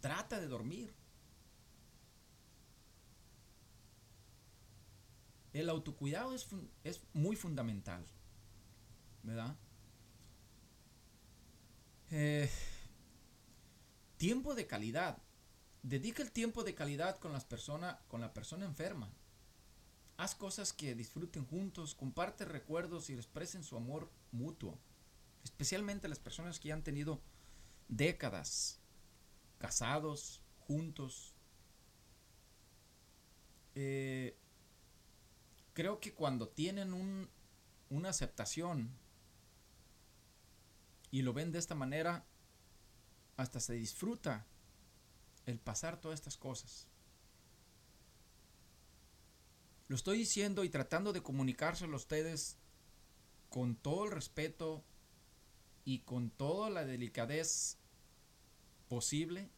Trata 0.00 0.40
de 0.40 0.46
dormir. 0.46 0.94
El 5.52 5.68
autocuidado 5.68 6.34
es, 6.34 6.46
es 6.84 7.02
muy 7.12 7.34
fundamental, 7.34 8.06
¿verdad? 9.22 9.56
Eh, 12.10 12.48
tiempo 14.16 14.54
de 14.54 14.66
calidad. 14.66 15.18
Dedica 15.82 16.22
el 16.22 16.32
tiempo 16.32 16.64
de 16.64 16.74
calidad 16.74 17.18
con 17.18 17.32
las 17.32 17.46
con 18.08 18.20
la 18.20 18.32
persona 18.32 18.64
enferma. 18.64 19.12
Haz 20.16 20.34
cosas 20.34 20.72
que 20.72 20.94
disfruten 20.94 21.44
juntos, 21.44 21.94
comparte 21.94 22.44
recuerdos 22.44 23.10
y 23.10 23.14
expresen 23.14 23.62
su 23.62 23.76
amor 23.76 24.10
mutuo. 24.32 24.78
Especialmente 25.44 26.08
las 26.08 26.18
personas 26.18 26.58
que 26.58 26.68
ya 26.68 26.74
han 26.74 26.82
tenido 26.82 27.20
décadas 27.88 28.80
casados, 29.58 30.42
juntos. 30.60 31.34
Eh, 33.74 34.36
creo 35.74 36.00
que 36.00 36.14
cuando 36.14 36.48
tienen 36.48 36.92
un, 36.94 37.28
una 37.90 38.08
aceptación 38.08 38.90
y 41.10 41.22
lo 41.22 41.32
ven 41.32 41.52
de 41.52 41.58
esta 41.58 41.74
manera, 41.74 42.24
hasta 43.36 43.60
se 43.60 43.74
disfruta 43.74 44.46
el 45.46 45.58
pasar 45.58 46.00
todas 46.00 46.18
estas 46.18 46.36
cosas. 46.36 46.88
Lo 49.88 49.94
estoy 49.94 50.18
diciendo 50.18 50.64
y 50.64 50.68
tratando 50.68 51.12
de 51.12 51.22
comunicárselo 51.22 51.94
a 51.94 51.96
ustedes 51.96 52.58
con 53.48 53.76
todo 53.76 54.04
el 54.04 54.10
respeto 54.10 54.84
y 55.84 56.00
con 56.00 56.30
toda 56.30 56.70
la 56.70 56.84
delicadez 56.84 57.78
posible 58.88 59.48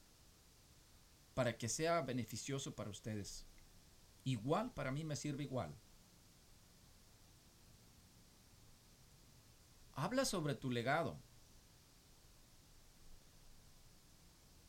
para 1.35 1.57
que 1.57 1.69
sea 1.69 2.03
beneficioso 2.03 2.75
para 2.75 2.91
ustedes. 2.91 3.47
Igual 4.25 4.75
para 4.75 4.93
mí 4.93 5.05
me 5.05 5.17
sirve 5.17 5.45
igual. 5.45 5.75
Habla 9.95 10.25
sobre 10.27 10.55
tu 10.55 10.71
legado. 10.71 11.19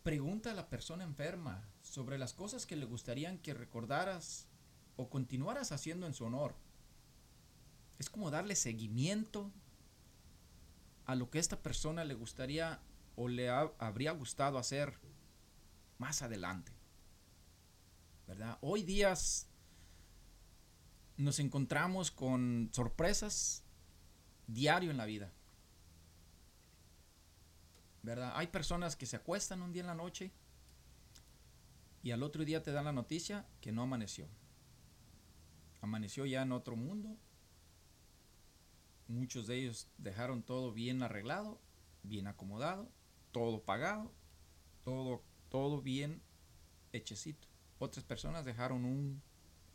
Pregunta 0.10 0.50
a 0.50 0.56
la 0.56 0.70
persona 0.70 1.04
enferma 1.04 1.64
sobre 1.84 2.18
las 2.18 2.34
cosas 2.34 2.66
que 2.66 2.76
le 2.76 2.88
gustarían 2.88 3.38
que 3.38 3.54
recordaras 3.54 4.48
o 4.96 5.08
continuaras 5.08 5.72
haciendo 5.72 6.08
en 6.08 6.16
su 6.16 6.26
honor. 6.26 6.56
Es 8.00 8.10
como 8.10 8.32
darle 8.32 8.56
seguimiento 8.56 9.52
a 11.06 11.14
lo 11.14 11.30
que 11.30 11.38
esta 11.38 11.62
persona 11.62 12.06
le 12.06 12.16
gustaría 12.16 12.80
o 13.16 13.28
le 13.28 13.52
habría 13.52 14.12
gustado 14.14 14.58
hacer 14.58 15.00
más 16.00 16.24
adelante. 16.24 16.72
¿Verdad? 18.26 18.58
Hoy 18.62 18.82
días 18.82 19.46
nos 21.18 21.38
encontramos 21.38 22.10
con 22.10 22.72
sorpresas 22.74 23.64
diario 24.48 24.90
en 24.90 24.98
la 24.98 25.06
vida. 25.06 25.32
¿Verdad? 28.02 28.34
Hay 28.36 28.48
personas 28.48 28.96
que 28.96 29.06
se 29.06 29.16
acuestan 29.16 29.62
un 29.62 29.74
día 29.74 29.82
en 29.82 29.88
la 29.88 29.96
noche 29.96 30.32
y 32.02 32.12
al 32.12 32.24
otro 32.24 32.46
día 32.46 32.64
te 32.64 32.72
dan 32.72 32.86
la 32.86 32.92
noticia 32.92 33.46
que 33.62 33.72
no 33.72 33.84
amaneció. 33.84 34.28
Amaneció 35.82 36.26
ya 36.26 36.42
en 36.42 36.52
otro 36.52 36.76
mundo. 36.76 37.18
Muchos 39.08 39.48
de 39.48 39.58
ellos 39.58 39.88
dejaron 39.98 40.44
todo 40.44 40.72
bien 40.72 41.02
arreglado, 41.02 41.60
bien 42.04 42.28
acomodado, 42.28 42.90
todo 43.32 43.64
pagado, 43.64 44.12
todo, 44.84 45.24
todo 45.50 45.82
bien 45.82 46.22
hechecito. 46.92 47.48
Otras 47.80 48.06
personas 48.06 48.46
dejaron 48.46 48.86
un 48.86 49.22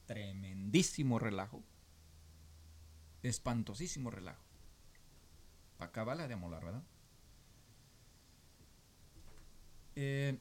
tremendísimo 0.06 1.18
relajo, 1.18 1.62
espantosísimo 3.22 4.10
relajo. 4.10 4.44
Para 5.78 5.88
acabarla 5.88 6.28
de 6.28 6.34
amolar, 6.34 6.64
¿verdad? 6.64 6.84
Eh, 9.96 10.38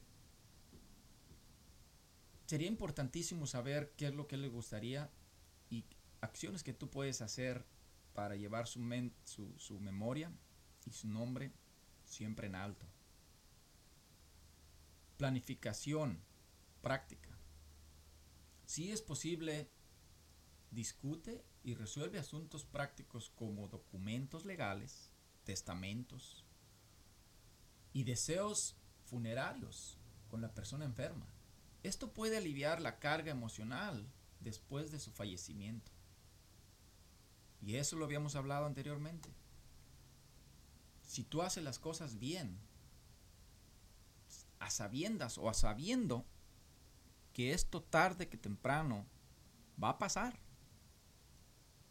sería 2.46 2.68
importantísimo 2.68 3.46
saber 3.46 3.92
qué 3.96 4.08
es 4.08 4.14
lo 4.14 4.26
que 4.26 4.36
le 4.36 4.48
gustaría 4.48 5.10
y 5.70 5.84
acciones 6.20 6.62
que 6.62 6.74
tú 6.74 6.90
puedes 6.90 7.20
hacer 7.20 7.64
para 8.14 8.36
llevar 8.36 8.66
su, 8.66 8.80
su, 9.24 9.58
su 9.58 9.80
memoria 9.80 10.32
y 10.86 10.92
su 10.92 11.08
nombre 11.08 11.52
siempre 12.04 12.46
en 12.46 12.54
alto. 12.54 12.86
Planificación 15.16 16.22
práctica. 16.82 17.30
Si 18.66 18.90
es 18.90 19.02
posible, 19.02 19.70
discute 20.70 21.44
y 21.62 21.74
resuelve 21.74 22.18
asuntos 22.18 22.64
prácticos 22.64 23.30
como 23.30 23.68
documentos 23.68 24.44
legales, 24.44 25.12
testamentos 25.44 26.44
y 27.92 28.04
deseos 28.04 28.76
funerarios 29.04 29.98
con 30.28 30.40
la 30.40 30.52
persona 30.52 30.84
enferma. 30.84 31.26
Esto 31.82 32.12
puede 32.12 32.38
aliviar 32.38 32.80
la 32.80 32.98
carga 32.98 33.30
emocional 33.30 34.06
después 34.40 34.90
de 34.90 34.98
su 34.98 35.10
fallecimiento. 35.12 35.92
Y 37.60 37.76
eso 37.76 37.96
lo 37.96 38.04
habíamos 38.04 38.36
hablado 38.36 38.66
anteriormente. 38.66 39.30
Si 41.02 41.24
tú 41.24 41.42
haces 41.42 41.62
las 41.62 41.78
cosas 41.78 42.18
bien, 42.18 42.58
a 44.58 44.70
sabiendas 44.70 45.36
o 45.38 45.48
a 45.48 45.54
sabiendo 45.54 46.24
que 47.32 47.52
esto 47.52 47.82
tarde 47.82 48.28
que 48.28 48.38
temprano 48.38 49.06
va 49.82 49.90
a 49.90 49.98
pasar. 49.98 50.38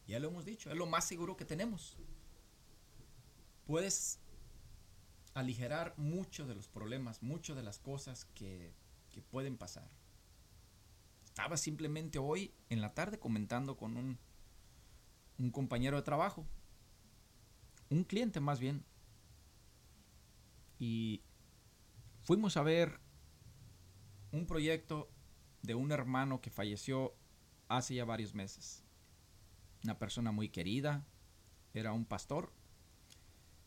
Ya 0.08 0.20
lo 0.20 0.30
hemos 0.30 0.46
dicho, 0.46 0.72
es 0.72 0.78
lo 0.78 0.86
más 0.86 1.06
seguro 1.06 1.38
que 1.38 1.46
tenemos. 1.46 1.98
Puedes 3.66 4.20
aligerar 5.34 5.94
mucho 5.98 6.46
de 6.48 6.56
los 6.56 6.68
problemas, 6.68 7.24
mucho 7.24 7.56
de 7.56 7.64
las 7.64 7.80
cosas 7.80 8.26
que, 8.36 8.74
que 9.10 9.22
pueden 9.22 9.58
pasar. 9.58 9.90
Estaba 11.24 11.58
simplemente 11.58 12.20
hoy 12.20 12.54
en 12.70 12.82
la 12.82 12.94
tarde 12.94 13.20
comentando 13.20 13.76
con 13.78 13.98
un, 13.98 14.20
un 15.40 15.52
compañero 15.52 15.98
de 15.98 16.04
trabajo, 16.04 16.46
un 17.90 18.04
cliente 18.04 18.40
más 18.40 18.60
bien, 18.60 18.86
y 20.80 21.24
fuimos 22.24 22.58
a 22.58 22.64
ver 22.64 23.00
un 24.32 24.46
proyecto 24.46 25.10
de 25.62 25.76
un 25.76 25.92
hermano 25.92 26.42
que 26.42 26.50
falleció 26.50 27.16
hace 27.68 27.96
ya 27.96 28.06
varios 28.06 28.34
meses. 28.34 28.84
Una 29.84 29.98
persona 29.98 30.32
muy 30.32 30.50
querida, 30.50 31.06
era 31.74 31.94
un 31.94 32.06
pastor, 32.06 32.52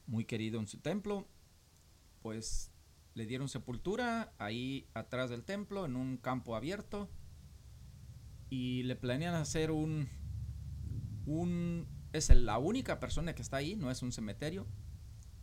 muy 0.07 0.25
querido 0.25 0.61
en 0.61 0.67
su 0.67 0.79
templo, 0.79 1.27
pues 2.27 2.73
le 3.15 3.25
dieron 3.25 3.49
sepultura 3.49 4.35
ahí 4.39 4.89
atrás 4.95 5.31
del 5.31 5.45
templo, 5.45 5.85
en 5.85 5.95
un 5.95 6.17
campo 6.17 6.57
abierto, 6.57 7.09
y 8.51 8.83
le 8.83 8.97
planean 8.97 9.37
hacer 9.37 9.71
un, 9.71 10.09
un, 11.25 11.87
es 12.13 12.31
la 12.31 12.59
única 12.59 12.99
persona 12.99 13.33
que 13.37 13.43
está 13.43 13.59
ahí, 13.59 13.77
no 13.77 13.93
es 13.93 14.03
un 14.03 14.11
cementerio, 14.11 14.67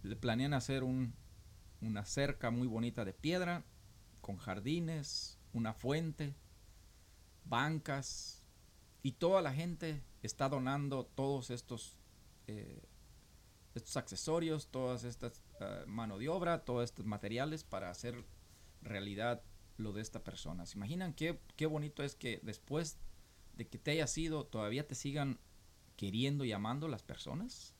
le 0.02 0.18
planean 0.18 0.54
hacer 0.54 0.84
un, 0.84 1.16
una 1.80 2.04
cerca 2.04 2.52
muy 2.52 2.68
bonita 2.68 3.06
de 3.06 3.14
piedra, 3.14 3.64
con 4.20 4.36
jardines, 4.36 5.40
una 5.54 5.74
fuente, 5.74 6.36
bancas, 7.46 8.44
y 9.04 9.14
toda 9.14 9.42
la 9.42 9.54
gente 9.54 10.04
está 10.22 10.50
donando 10.50 11.06
todos 11.06 11.50
estos, 11.50 11.98
eh, 12.48 12.84
estos 13.76 13.98
accesorios, 13.98 14.68
todas 14.68 15.04
estas 15.04 15.42
uh, 15.60 15.88
mano 15.88 16.18
de 16.18 16.30
obra, 16.30 16.64
todos 16.64 16.84
estos 16.84 17.06
materiales 17.06 17.64
para 17.64 17.90
hacer 17.90 18.24
realidad 18.82 19.44
lo 19.78 19.94
de 19.94 20.02
esta 20.02 20.24
persona. 20.24 20.66
¿Se 20.66 20.78
imaginan 20.78 21.14
qué, 21.14 21.40
qué 21.56 21.66
bonito 21.66 22.04
es 22.04 22.16
que 22.16 22.40
después 22.44 22.98
de 23.56 23.68
que 23.68 23.78
te 23.78 23.92
hayas 23.92 24.18
ido 24.18 24.46
todavía 24.46 24.88
te 24.88 24.96
sigan 24.96 25.40
queriendo 25.96 26.46
y 26.46 26.52
amando 26.52 26.88
las 26.88 27.04
personas? 27.04 27.74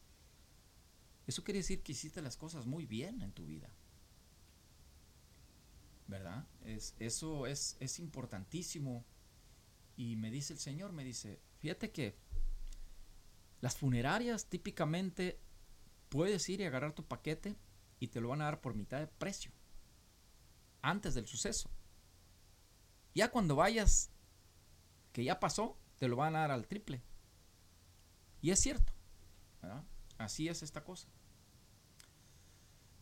Eso 1.28 1.44
quiere 1.44 1.60
decir 1.60 1.84
que 1.84 1.94
hiciste 1.94 2.22
las 2.22 2.38
cosas 2.38 2.66
muy 2.66 2.86
bien 2.86 3.22
en 3.22 3.32
tu 3.32 3.46
vida. 3.46 3.70
¿Verdad? 6.08 6.46
Es, 6.66 6.96
eso 7.00 7.48
es, 7.48 7.78
es 7.80 8.00
importantísimo 8.00 9.06
y 9.96 10.16
me 10.16 10.32
dice 10.32 10.54
el 10.54 10.60
Señor, 10.60 10.92
me 10.92 11.04
dice, 11.04 11.40
fíjate 11.60 11.92
que 11.92 12.18
las 13.62 13.78
funerarias 13.78 14.48
típicamente 14.48 15.40
puedes 16.14 16.48
ir 16.48 16.62
y 16.62 16.66
agarrar 16.66 16.94
tu 16.94 17.04
paquete 17.04 17.56
y 18.00 18.10
te 18.10 18.22
lo 18.22 18.30
van 18.30 18.42
a 18.42 18.46
dar 18.46 18.62
por 18.62 18.76
mitad 18.76 19.00
de 19.00 19.08
precio. 19.08 19.52
Antes 20.84 21.16
del 21.16 21.26
suceso. 21.26 21.72
Ya 23.16 23.32
cuando 23.32 23.56
vayas, 23.56 24.12
que 25.12 25.24
ya 25.24 25.40
pasó, 25.40 25.76
te 25.98 26.08
lo 26.08 26.16
van 26.16 26.36
a 26.36 26.42
dar 26.42 26.52
al 26.52 26.68
triple. 26.68 27.02
Y 28.42 28.52
es 28.52 28.60
cierto. 28.60 28.94
Así 30.20 30.48
es 30.48 30.62
esta 30.62 30.84
cosa. 30.84 31.08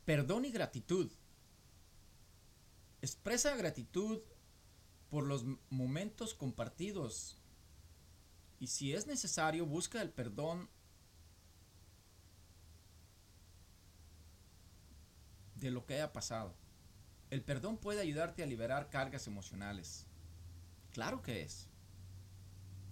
Perdón 0.05 0.45
y 0.45 0.51
gratitud. 0.51 1.11
Expresa 3.01 3.57
gratitud 3.57 4.21
por 5.09 5.27
los 5.27 5.43
momentos 5.69 6.33
compartidos. 6.33 7.41
Y 8.57 8.67
si 8.67 8.93
es 8.93 9.05
necesario, 9.05 9.65
busca 9.65 10.01
el 10.01 10.11
perdón 10.11 10.69
de 15.61 15.71
lo 15.71 15.85
que 15.85 15.93
haya 15.93 16.11
pasado. 16.11 16.53
El 17.29 17.43
perdón 17.43 17.77
puede 17.77 18.01
ayudarte 18.01 18.43
a 18.43 18.47
liberar 18.47 18.89
cargas 18.89 19.27
emocionales. 19.27 20.05
Claro 20.91 21.21
que 21.21 21.43
es. 21.43 21.69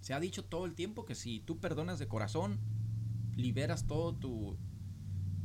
Se 0.00 0.14
ha 0.14 0.20
dicho 0.20 0.44
todo 0.44 0.64
el 0.64 0.74
tiempo 0.74 1.04
que 1.04 1.14
si 1.14 1.40
tú 1.40 1.58
perdonas 1.58 1.98
de 1.98 2.08
corazón, 2.08 2.58
liberas 3.36 3.86
todo 3.86 4.14
tu, 4.14 4.56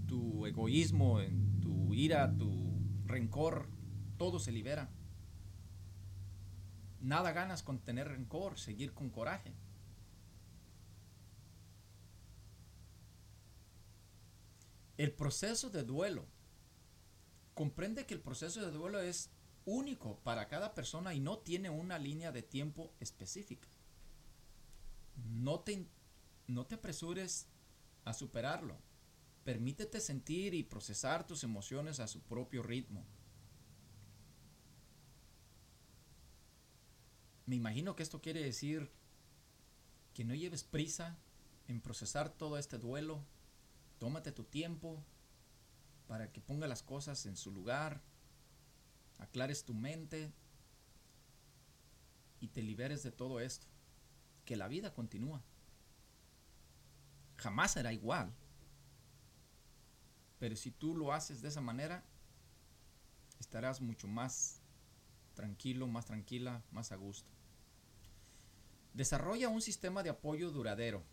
tu 0.08 0.46
egoísmo, 0.46 1.20
tu 1.62 1.94
ira, 1.94 2.38
tu 2.38 2.80
rencor, 3.06 3.68
todo 4.18 4.40
se 4.40 4.54
libera. 4.54 4.90
Nada 7.02 7.34
ganas 7.34 7.64
con 7.64 7.80
tener 7.80 8.08
rencor, 8.08 8.58
seguir 8.58 8.94
con 8.94 9.10
coraje. 9.10 9.54
El 14.98 15.12
proceso 15.12 15.70
de 15.70 15.84
duelo. 15.84 16.26
Comprende 17.56 18.06
que 18.06 18.14
el 18.14 18.22
proceso 18.22 18.62
de 18.62 18.70
duelo 18.70 19.00
es 19.00 19.32
único 19.64 20.20
para 20.20 20.48
cada 20.50 20.76
persona 20.76 21.14
y 21.14 21.22
no 21.22 21.40
tiene 21.40 21.70
una 21.70 21.98
línea 21.98 22.34
de 22.34 22.44
tiempo 22.44 22.94
específica. 23.00 23.70
No 25.16 25.62
te, 25.62 25.88
no 26.48 26.66
te 26.66 26.76
apresures 26.76 27.48
a 28.04 28.14
superarlo. 28.14 28.78
Permítete 29.46 30.02
sentir 30.02 30.54
y 30.54 30.64
procesar 30.64 31.26
tus 31.26 31.46
emociones 31.46 32.02
a 32.02 32.08
su 32.08 32.22
propio 32.22 32.62
ritmo. 32.62 33.06
Me 37.46 37.56
imagino 37.56 37.96
que 37.96 38.04
esto 38.04 38.22
quiere 38.22 38.44
decir 38.44 38.92
que 40.14 40.26
no 40.26 40.36
lleves 40.36 40.64
prisa 40.64 41.18
en 41.70 41.80
procesar 41.80 42.30
todo 42.30 42.58
este 42.58 42.80
duelo. 42.80 43.24
Tómate 43.98 44.34
tu 44.34 44.44
tiempo 44.44 45.06
para 46.08 46.32
que 46.32 46.42
ponga 46.42 46.68
las 46.68 46.84
cosas 46.84 47.26
en 47.26 47.36
su 47.36 47.52
lugar, 47.52 48.02
aclares 49.18 49.66
tu 49.66 49.74
mente 49.74 50.32
y 52.40 52.50
te 52.50 52.62
liberes 52.62 53.04
de 53.04 53.12
todo 53.12 53.40
esto. 53.40 53.68
Que 54.46 54.56
la 54.56 54.68
vida 54.68 54.94
continúa. 54.94 55.42
Jamás 57.38 57.72
será 57.72 57.92
igual. 57.92 58.32
Pero 60.40 60.56
si 60.56 60.70
tú 60.70 60.96
lo 60.96 61.14
haces 61.14 61.42
de 61.42 61.48
esa 61.48 61.62
manera, 61.62 62.04
estarás 63.40 63.82
mucho 63.82 64.08
más 64.08 64.62
tranquilo, 65.34 65.88
más 65.88 66.06
tranquila, 66.06 66.64
más 66.72 66.92
a 66.92 66.96
gusto. 66.96 67.30
Desarrolla 68.94 69.50
un 69.50 69.62
sistema 69.62 70.04
de 70.04 70.10
apoyo 70.10 70.52
duradero. 70.52 71.04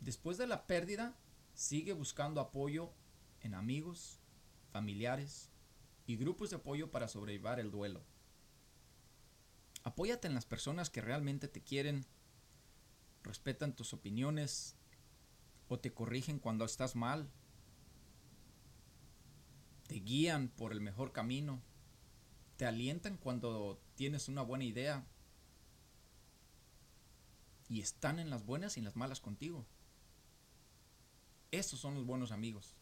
Después 0.00 0.38
de 0.38 0.46
la 0.46 0.66
pérdida, 0.66 1.16
sigue 1.54 1.92
buscando 1.92 2.40
apoyo 2.40 2.92
en 3.42 3.54
amigos, 3.54 4.20
familiares 4.70 5.50
y 6.06 6.16
grupos 6.16 6.50
de 6.50 6.56
apoyo 6.56 6.90
para 6.90 7.08
sobrellevar 7.08 7.60
el 7.60 7.70
duelo. 7.70 8.02
Apóyate 9.84 10.26
en 10.26 10.34
las 10.34 10.46
personas 10.46 10.90
que 10.90 11.00
realmente 11.00 11.48
te 11.48 11.62
quieren, 11.62 12.06
respetan 13.22 13.74
tus 13.74 13.92
opiniones 13.92 14.76
o 15.68 15.78
te 15.78 15.92
corrigen 15.92 16.38
cuando 16.38 16.64
estás 16.64 16.96
mal, 16.96 17.30
te 19.86 19.96
guían 19.96 20.48
por 20.48 20.72
el 20.72 20.80
mejor 20.80 21.12
camino, 21.12 21.62
te 22.56 22.66
alientan 22.66 23.16
cuando 23.16 23.80
tienes 23.94 24.28
una 24.28 24.42
buena 24.42 24.64
idea 24.64 25.06
y 27.68 27.80
están 27.80 28.18
en 28.18 28.30
las 28.30 28.44
buenas 28.44 28.76
y 28.76 28.80
en 28.80 28.84
las 28.84 28.96
malas 28.96 29.20
contigo. 29.20 29.66
Esos 31.50 31.80
son 31.80 31.94
los 31.94 32.04
buenos 32.04 32.32
amigos. 32.32 32.77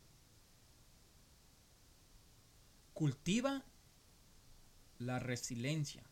Cultiva 2.96 3.62
la 5.00 5.18
resiliencia. 5.18 6.02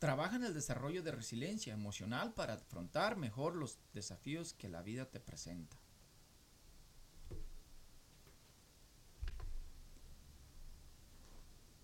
Trabaja 0.00 0.34
en 0.34 0.42
el 0.42 0.52
desarrollo 0.52 1.04
de 1.04 1.12
resiliencia 1.12 1.72
emocional 1.72 2.34
para 2.34 2.54
afrontar 2.54 3.16
mejor 3.16 3.54
los 3.54 3.78
desafíos 3.94 4.52
que 4.52 4.68
la 4.68 4.82
vida 4.82 5.08
te 5.08 5.20
presenta. 5.20 5.76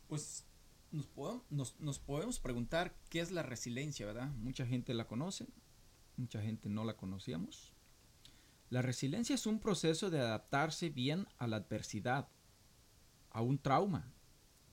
Pues 0.09 0.45
nos 0.91 1.07
podemos, 1.07 1.45
nos, 1.49 1.79
nos 1.79 2.01
podemos 2.01 2.41
preguntar 2.41 2.93
qué 3.09 3.21
es 3.21 3.31
la 3.31 3.45
resiliencia, 3.45 4.05
¿verdad? 4.05 4.31
Mucha 4.31 4.67
gente 4.67 4.95
la 4.95 5.07
conoce, 5.07 5.47
mucha 6.17 6.43
gente 6.43 6.69
no 6.69 6.83
la 6.83 6.97
conocíamos. 6.97 7.73
La 8.69 8.83
resiliencia 8.83 9.35
es 9.35 9.47
un 9.47 9.61
proceso 9.61 10.11
de 10.11 10.19
adaptarse 10.19 10.89
bien 10.89 11.29
a 11.39 11.47
la 11.47 11.59
adversidad, 11.59 12.27
a 13.37 13.43
un 13.43 13.59
trauma, 13.59 14.11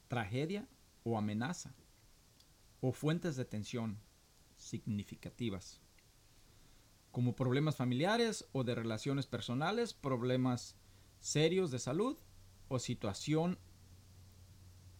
tragedia 0.07 0.69
o 1.03 1.17
amenaza, 1.17 1.75
o 2.79 2.93
fuentes 2.93 3.35
de 3.35 3.43
tensión 3.43 3.99
significativas, 4.55 5.81
como 7.11 7.35
problemas 7.35 7.75
familiares 7.75 8.47
o 8.53 8.63
de 8.63 8.73
relaciones 8.73 9.27
personales, 9.27 9.93
problemas 9.93 10.77
serios 11.19 11.71
de 11.71 11.79
salud 11.79 12.17
o 12.69 12.79
situación 12.79 13.59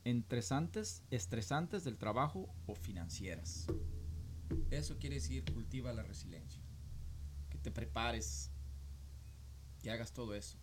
estresantes, 0.04 1.02
estresantes 1.10 1.86
del 1.86 1.98
trabajo 1.98 2.54
o 2.68 2.76
financieras. 2.76 3.68
Eso 4.72 5.00
quiere 5.00 5.16
decir 5.16 5.46
cultiva 5.54 5.94
la 5.94 6.04
resiliencia. 6.04 6.62
Que 7.50 7.58
te 7.58 7.72
prepares, 7.72 8.52
que 9.82 9.90
hagas 9.90 10.12
todo 10.12 10.36
eso. 10.36 10.58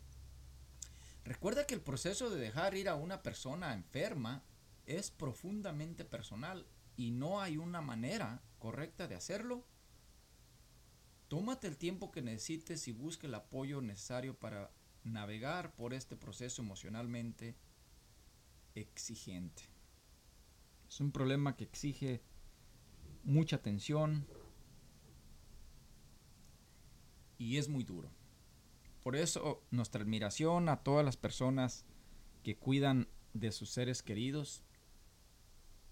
Recuerda 1.24 1.66
que 1.66 1.74
el 1.74 1.82
proceso 1.82 2.30
de 2.30 2.40
dejar 2.40 2.74
ir 2.74 2.88
a 2.88 2.94
una 2.94 3.22
persona 3.22 3.74
enferma 3.74 4.42
es 4.86 5.10
profundamente 5.10 6.04
personal 6.04 6.66
y 6.96 7.10
no 7.10 7.40
hay 7.40 7.56
una 7.56 7.80
manera 7.80 8.42
correcta 8.58 9.06
de 9.06 9.14
hacerlo. 9.14 9.64
Tómate 11.28 11.68
el 11.68 11.76
tiempo 11.76 12.10
que 12.10 12.22
necesites 12.22 12.88
y 12.88 12.92
busque 12.92 13.26
el 13.26 13.34
apoyo 13.34 13.80
necesario 13.80 14.38
para 14.38 14.70
navegar 15.04 15.74
por 15.76 15.94
este 15.94 16.16
proceso 16.16 16.62
emocionalmente 16.62 17.56
exigente. 18.74 19.62
Es 20.88 21.00
un 21.00 21.12
problema 21.12 21.56
que 21.56 21.64
exige 21.64 22.22
mucha 23.22 23.56
atención 23.56 24.26
y 27.38 27.58
es 27.58 27.68
muy 27.68 27.84
duro. 27.84 28.10
Por 29.02 29.16
eso 29.16 29.62
nuestra 29.70 30.02
admiración 30.02 30.68
a 30.68 30.82
todas 30.82 31.04
las 31.04 31.16
personas 31.16 31.84
que 32.42 32.56
cuidan 32.56 33.08
de 33.32 33.52
sus 33.52 33.70
seres 33.70 34.02
queridos, 34.02 34.62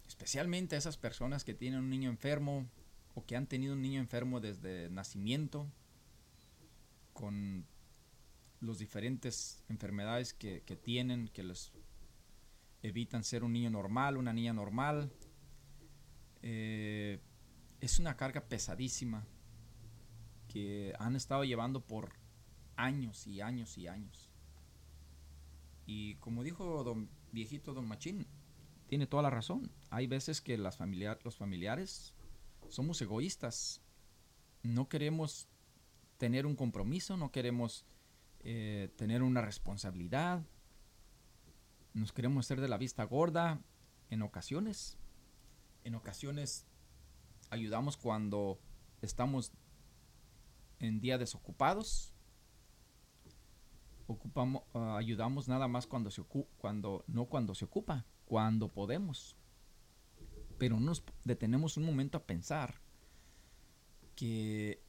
especialmente 0.06 0.74
a 0.74 0.78
esas 0.78 0.96
personas 0.96 1.44
que 1.44 1.54
tienen 1.54 1.80
un 1.80 1.90
niño 1.90 2.10
enfermo 2.10 2.68
o 3.14 3.24
que 3.24 3.36
han 3.36 3.46
tenido 3.46 3.74
un 3.74 3.82
niño 3.82 4.00
enfermo 4.00 4.40
desde 4.40 4.90
nacimiento, 4.90 5.66
con 7.12 7.66
las 8.60 8.78
diferentes 8.78 9.62
enfermedades 9.68 10.34
que, 10.34 10.62
que 10.62 10.76
tienen, 10.76 11.28
que 11.28 11.42
les 11.42 11.72
evitan 12.82 13.24
ser 13.24 13.44
un 13.44 13.52
niño 13.52 13.70
normal, 13.70 14.16
una 14.16 14.32
niña 14.32 14.52
normal. 14.52 15.10
Eh, 16.42 17.20
es 17.80 17.98
una 17.98 18.16
carga 18.16 18.40
pesadísima 18.42 19.26
que 20.48 20.94
han 20.98 21.16
estado 21.16 21.44
llevando 21.44 21.80
por 21.80 22.12
años 22.78 23.26
y 23.26 23.40
años 23.42 23.76
y 23.76 23.88
años. 23.88 24.30
Y 25.84 26.14
como 26.16 26.42
dijo 26.42 26.84
don 26.84 27.10
viejito 27.32 27.74
don 27.74 27.86
Machín, 27.86 28.26
tiene 28.86 29.06
toda 29.06 29.22
la 29.22 29.30
razón. 29.30 29.70
Hay 29.90 30.06
veces 30.06 30.40
que 30.40 30.56
las 30.56 30.76
familiar, 30.76 31.18
los 31.24 31.36
familiares 31.36 32.14
somos 32.68 33.02
egoístas. 33.02 33.82
No 34.62 34.88
queremos 34.88 35.48
tener 36.16 36.46
un 36.46 36.56
compromiso, 36.56 37.16
no 37.16 37.30
queremos 37.30 37.84
eh, 38.40 38.90
tener 38.96 39.22
una 39.22 39.42
responsabilidad. 39.42 40.46
Nos 41.94 42.12
queremos 42.12 42.46
hacer 42.46 42.60
de 42.60 42.68
la 42.68 42.78
vista 42.78 43.04
gorda 43.04 43.60
en 44.08 44.22
ocasiones. 44.22 44.96
En 45.84 45.94
ocasiones 45.94 46.64
ayudamos 47.50 47.96
cuando 47.96 48.60
estamos 49.02 49.52
en 50.78 51.00
días 51.00 51.18
desocupados 51.18 52.14
ocupamos, 54.08 54.62
uh, 54.72 54.96
ayudamos 54.96 55.48
nada 55.48 55.68
más 55.68 55.86
cuando 55.86 56.10
se 56.10 56.22
cuando 56.56 57.04
no 57.06 57.26
cuando 57.26 57.54
se 57.54 57.66
ocupa, 57.66 58.06
cuando 58.24 58.72
podemos. 58.72 59.36
Pero 60.58 60.80
nos 60.80 61.04
detenemos 61.24 61.76
un 61.76 61.84
momento 61.84 62.18
a 62.18 62.24
pensar 62.24 62.80
que 64.16 64.82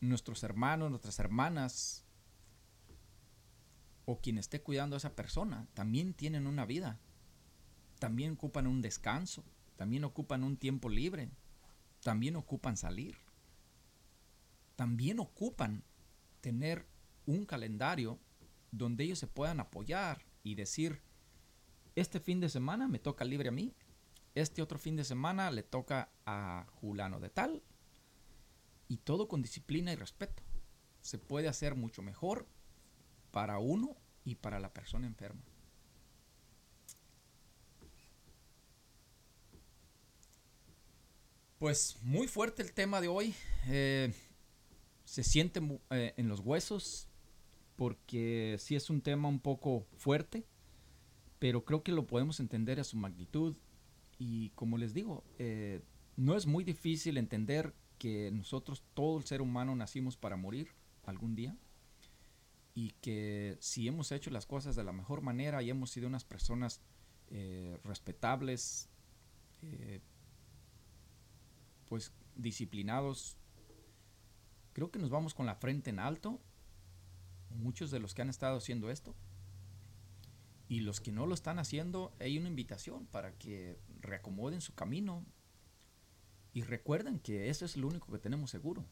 nuestros 0.00 0.42
hermanos, 0.42 0.90
nuestras 0.90 1.18
hermanas 1.18 2.04
o 4.04 4.20
quien 4.20 4.36
esté 4.36 4.60
cuidando 4.60 4.96
a 4.96 4.98
esa 4.98 5.14
persona 5.14 5.66
también 5.72 6.12
tienen 6.12 6.46
una 6.46 6.66
vida. 6.66 6.98
También 8.00 8.32
ocupan 8.32 8.66
un 8.66 8.82
descanso, 8.82 9.44
también 9.76 10.04
ocupan 10.04 10.42
un 10.42 10.56
tiempo 10.56 10.90
libre, 10.90 11.30
también 12.02 12.34
ocupan 12.36 12.76
salir. 12.76 13.16
También 14.76 15.20
ocupan 15.20 15.84
tener 16.40 16.86
un 17.26 17.44
calendario 17.44 18.18
donde 18.70 19.04
ellos 19.04 19.18
se 19.18 19.26
puedan 19.26 19.60
apoyar 19.60 20.24
y 20.42 20.54
decir, 20.54 21.02
este 21.94 22.20
fin 22.20 22.40
de 22.40 22.48
semana 22.48 22.88
me 22.88 22.98
toca 22.98 23.24
libre 23.24 23.48
a 23.48 23.52
mí, 23.52 23.74
este 24.34 24.62
otro 24.62 24.78
fin 24.78 24.96
de 24.96 25.04
semana 25.04 25.50
le 25.50 25.62
toca 25.62 26.10
a 26.26 26.66
Julano 26.80 27.20
de 27.20 27.30
tal, 27.30 27.62
y 28.88 28.98
todo 28.98 29.28
con 29.28 29.42
disciplina 29.42 29.92
y 29.92 29.96
respeto. 29.96 30.42
Se 31.00 31.18
puede 31.18 31.48
hacer 31.48 31.74
mucho 31.74 32.02
mejor 32.02 32.46
para 33.30 33.58
uno 33.58 33.96
y 34.24 34.36
para 34.36 34.60
la 34.60 34.72
persona 34.72 35.06
enferma. 35.06 35.42
Pues 41.58 41.96
muy 42.02 42.28
fuerte 42.28 42.62
el 42.62 42.72
tema 42.72 43.00
de 43.00 43.08
hoy. 43.08 43.34
Eh, 43.68 44.12
se 45.04 45.22
siente 45.22 45.60
eh, 45.90 46.14
en 46.16 46.28
los 46.28 46.40
huesos, 46.40 47.08
porque 47.76 48.56
sí 48.58 48.76
es 48.76 48.90
un 48.90 49.00
tema 49.00 49.28
un 49.28 49.40
poco 49.40 49.86
fuerte, 49.96 50.46
pero 51.38 51.64
creo 51.64 51.82
que 51.82 51.92
lo 51.92 52.06
podemos 52.06 52.40
entender 52.40 52.80
a 52.80 52.84
su 52.84 52.96
magnitud. 52.96 53.56
Y 54.18 54.50
como 54.50 54.78
les 54.78 54.94
digo, 54.94 55.24
eh, 55.38 55.82
no 56.16 56.36
es 56.36 56.46
muy 56.46 56.64
difícil 56.64 57.16
entender 57.16 57.74
que 57.98 58.30
nosotros, 58.30 58.84
todo 58.94 59.18
el 59.18 59.24
ser 59.24 59.42
humano, 59.42 59.74
nacimos 59.74 60.16
para 60.16 60.36
morir 60.36 60.68
algún 61.04 61.34
día. 61.34 61.56
Y 62.74 62.90
que 63.00 63.56
si 63.60 63.86
hemos 63.86 64.10
hecho 64.12 64.30
las 64.30 64.46
cosas 64.46 64.76
de 64.76 64.84
la 64.84 64.92
mejor 64.92 65.20
manera 65.20 65.62
y 65.62 65.70
hemos 65.70 65.90
sido 65.90 66.08
unas 66.08 66.24
personas 66.24 66.80
eh, 67.28 67.78
respetables, 67.84 68.88
eh, 69.62 70.00
pues 71.88 72.12
disciplinados, 72.36 73.36
creo 74.72 74.90
que 74.90 74.98
nos 74.98 75.10
vamos 75.10 75.34
con 75.34 75.46
la 75.46 75.54
frente 75.54 75.90
en 75.90 76.00
alto 76.00 76.40
muchos 77.54 77.90
de 77.90 78.00
los 78.00 78.14
que 78.14 78.22
han 78.22 78.30
estado 78.30 78.56
haciendo 78.56 78.90
esto. 78.90 79.14
Y 80.68 80.80
los 80.80 81.00
que 81.00 81.12
no 81.12 81.26
lo 81.26 81.34
están 81.34 81.58
haciendo, 81.58 82.14
hay 82.20 82.38
una 82.38 82.48
invitación 82.48 83.06
para 83.06 83.32
que 83.38 83.78
reacomoden 84.00 84.60
su 84.60 84.74
camino 84.74 85.24
y 86.52 86.62
recuerden 86.62 87.18
que 87.18 87.50
eso 87.50 87.64
es 87.64 87.76
lo 87.76 87.88
único 87.88 88.10
que 88.10 88.18
tenemos 88.18 88.50
seguro. 88.50 88.84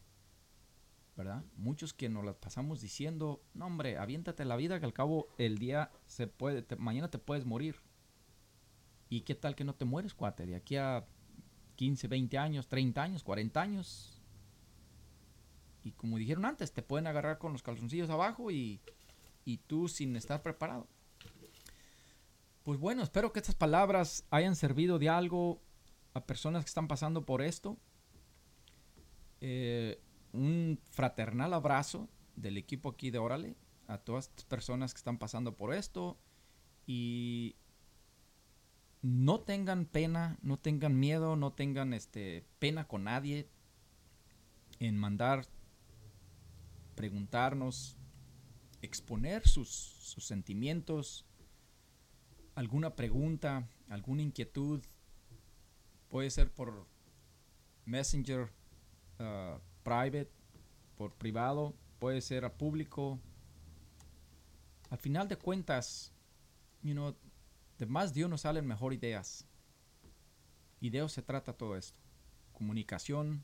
¿Verdad? 1.15 1.43
Muchos 1.55 1.93
que 1.93 2.09
nos 2.09 2.25
las 2.25 2.35
pasamos 2.35 2.81
diciendo, 2.81 3.43
no 3.53 3.67
hombre, 3.67 3.97
aviéntate 3.97 4.45
la 4.45 4.55
vida 4.55 4.79
que 4.79 4.85
al 4.85 4.93
cabo 4.93 5.27
el 5.37 5.59
día 5.59 5.91
se 6.07 6.27
puede, 6.27 6.65
mañana 6.77 7.09
te 7.09 7.19
puedes 7.19 7.45
morir. 7.45 7.75
¿Y 9.09 9.21
qué 9.21 9.35
tal 9.35 9.55
que 9.55 9.63
no 9.63 9.75
te 9.75 9.85
mueres, 9.85 10.15
cuate? 10.15 10.47
De 10.47 10.55
aquí 10.55 10.75
a 10.75 11.05
15, 11.75 12.07
20 12.07 12.37
años, 12.37 12.67
30 12.67 13.01
años, 13.03 13.23
40 13.23 13.61
años, 13.61 14.12
y 15.83 15.91
como 15.91 16.17
dijeron 16.17 16.45
antes, 16.45 16.71
te 16.71 16.81
pueden 16.81 17.07
agarrar 17.07 17.37
con 17.37 17.51
los 17.51 17.63
calzoncillos 17.63 18.09
abajo 18.09 18.51
y, 18.51 18.81
y 19.45 19.57
tú 19.57 19.87
sin 19.87 20.15
estar 20.15 20.41
preparado. 20.41 20.87
Pues 22.63 22.79
bueno, 22.79 23.03
espero 23.03 23.33
que 23.33 23.39
estas 23.39 23.55
palabras 23.55 24.25
hayan 24.29 24.55
servido 24.55 24.97
de 24.97 25.09
algo 25.09 25.61
a 26.13 26.25
personas 26.25 26.63
que 26.63 26.69
están 26.69 26.87
pasando 26.87 27.25
por 27.25 27.41
esto. 27.41 27.77
Eh, 29.41 30.01
un 30.31 30.79
fraternal 30.91 31.53
abrazo 31.53 32.07
del 32.35 32.57
equipo 32.57 32.89
aquí 32.89 33.11
de 33.11 33.19
Órale 33.19 33.55
a 33.87 33.97
todas 33.97 34.29
estas 34.29 34.45
personas 34.45 34.93
que 34.93 34.99
están 34.99 35.17
pasando 35.17 35.55
por 35.57 35.73
esto 35.73 36.17
y 36.87 37.57
no 39.01 39.41
tengan 39.41 39.85
pena, 39.85 40.37
no 40.41 40.57
tengan 40.57 40.97
miedo, 40.97 41.35
no 41.35 41.51
tengan 41.51 41.93
este 41.93 42.45
pena 42.59 42.87
con 42.87 43.03
nadie 43.03 43.49
en 44.79 44.97
mandar 44.97 45.45
preguntarnos, 46.95 47.97
exponer 48.81 49.47
sus, 49.47 49.69
sus 49.69 50.25
sentimientos, 50.25 51.25
alguna 52.55 52.95
pregunta, 52.95 53.67
alguna 53.89 54.21
inquietud, 54.21 54.81
puede 56.09 56.29
ser 56.29 56.51
por 56.51 56.87
Messenger 57.85 58.51
uh, 59.19 59.59
private, 59.83 60.29
por 60.95 61.13
privado, 61.15 61.73
puede 61.99 62.21
ser 62.21 62.45
a 62.45 62.53
público. 62.53 63.19
Al 64.89 64.97
final 64.97 65.27
de 65.27 65.37
cuentas, 65.37 66.13
you 66.81 66.93
know, 66.93 67.15
de 67.77 67.85
más 67.85 68.13
de 68.13 68.25
uno 68.25 68.37
salen 68.37 68.67
mejor 68.67 68.93
ideas. 68.93 69.47
Y 70.79 70.89
de 70.89 70.99
eso 70.99 71.09
se 71.09 71.21
trata 71.21 71.53
todo 71.53 71.75
esto. 71.75 71.99
Comunicación 72.51 73.43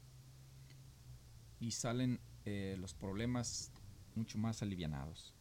y 1.59 1.71
salen 1.71 2.19
eh, 2.45 2.75
los 2.80 2.93
problemas 2.93 3.71
mucho 4.15 4.38
más 4.38 4.62
alivianados. 4.62 5.34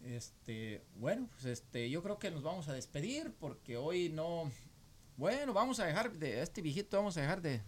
Este, 0.00 0.84
bueno, 0.94 1.28
pues 1.30 1.44
este, 1.44 1.90
yo 1.90 2.02
creo 2.02 2.18
que 2.18 2.30
nos 2.30 2.42
vamos 2.42 2.68
a 2.68 2.72
despedir 2.72 3.34
porque 3.38 3.76
hoy 3.76 4.08
no. 4.08 4.50
Bueno, 5.16 5.52
vamos 5.52 5.80
a 5.80 5.86
dejar 5.86 6.12
de 6.12 6.42
este 6.42 6.62
viejito, 6.62 6.96
vamos 6.96 7.16
a 7.16 7.22
dejar 7.22 7.42
de 7.42 7.62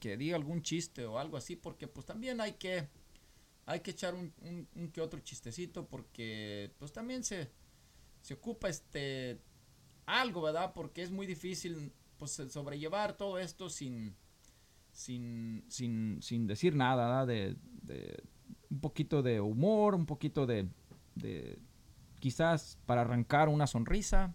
que 0.00 0.16
diga 0.16 0.34
algún 0.34 0.62
chiste 0.62 1.04
o 1.04 1.18
algo 1.18 1.36
así, 1.36 1.54
porque 1.54 1.86
pues 1.86 2.06
también 2.06 2.40
hay 2.40 2.54
que 2.54 2.88
hay 3.66 3.80
que 3.80 3.92
echar 3.92 4.14
un, 4.14 4.32
un, 4.74 4.90
que 4.90 5.00
otro 5.00 5.20
chistecito 5.20 5.86
porque 5.86 6.72
pues 6.78 6.92
también 6.92 7.22
se, 7.22 7.50
se 8.20 8.34
ocupa 8.34 8.68
este 8.68 9.38
algo, 10.06 10.42
¿verdad? 10.42 10.72
Porque 10.74 11.02
es 11.02 11.10
muy 11.10 11.26
difícil 11.26 11.92
pues 12.18 12.32
sobrellevar 12.32 13.16
todo 13.16 13.38
esto 13.38 13.70
sin 13.70 14.16
sin, 14.92 15.64
sin, 15.68 16.22
sin 16.22 16.46
decir 16.46 16.74
nada, 16.74 17.26
De, 17.26 17.56
un 18.70 18.80
poquito 18.80 19.22
de 19.22 19.40
humor, 19.40 19.94
un 19.94 20.06
poquito 20.06 20.46
de, 20.46 20.68
quizás 22.20 22.78
para 22.86 23.02
arrancar 23.02 23.48
una 23.48 23.66
sonrisa 23.66 24.34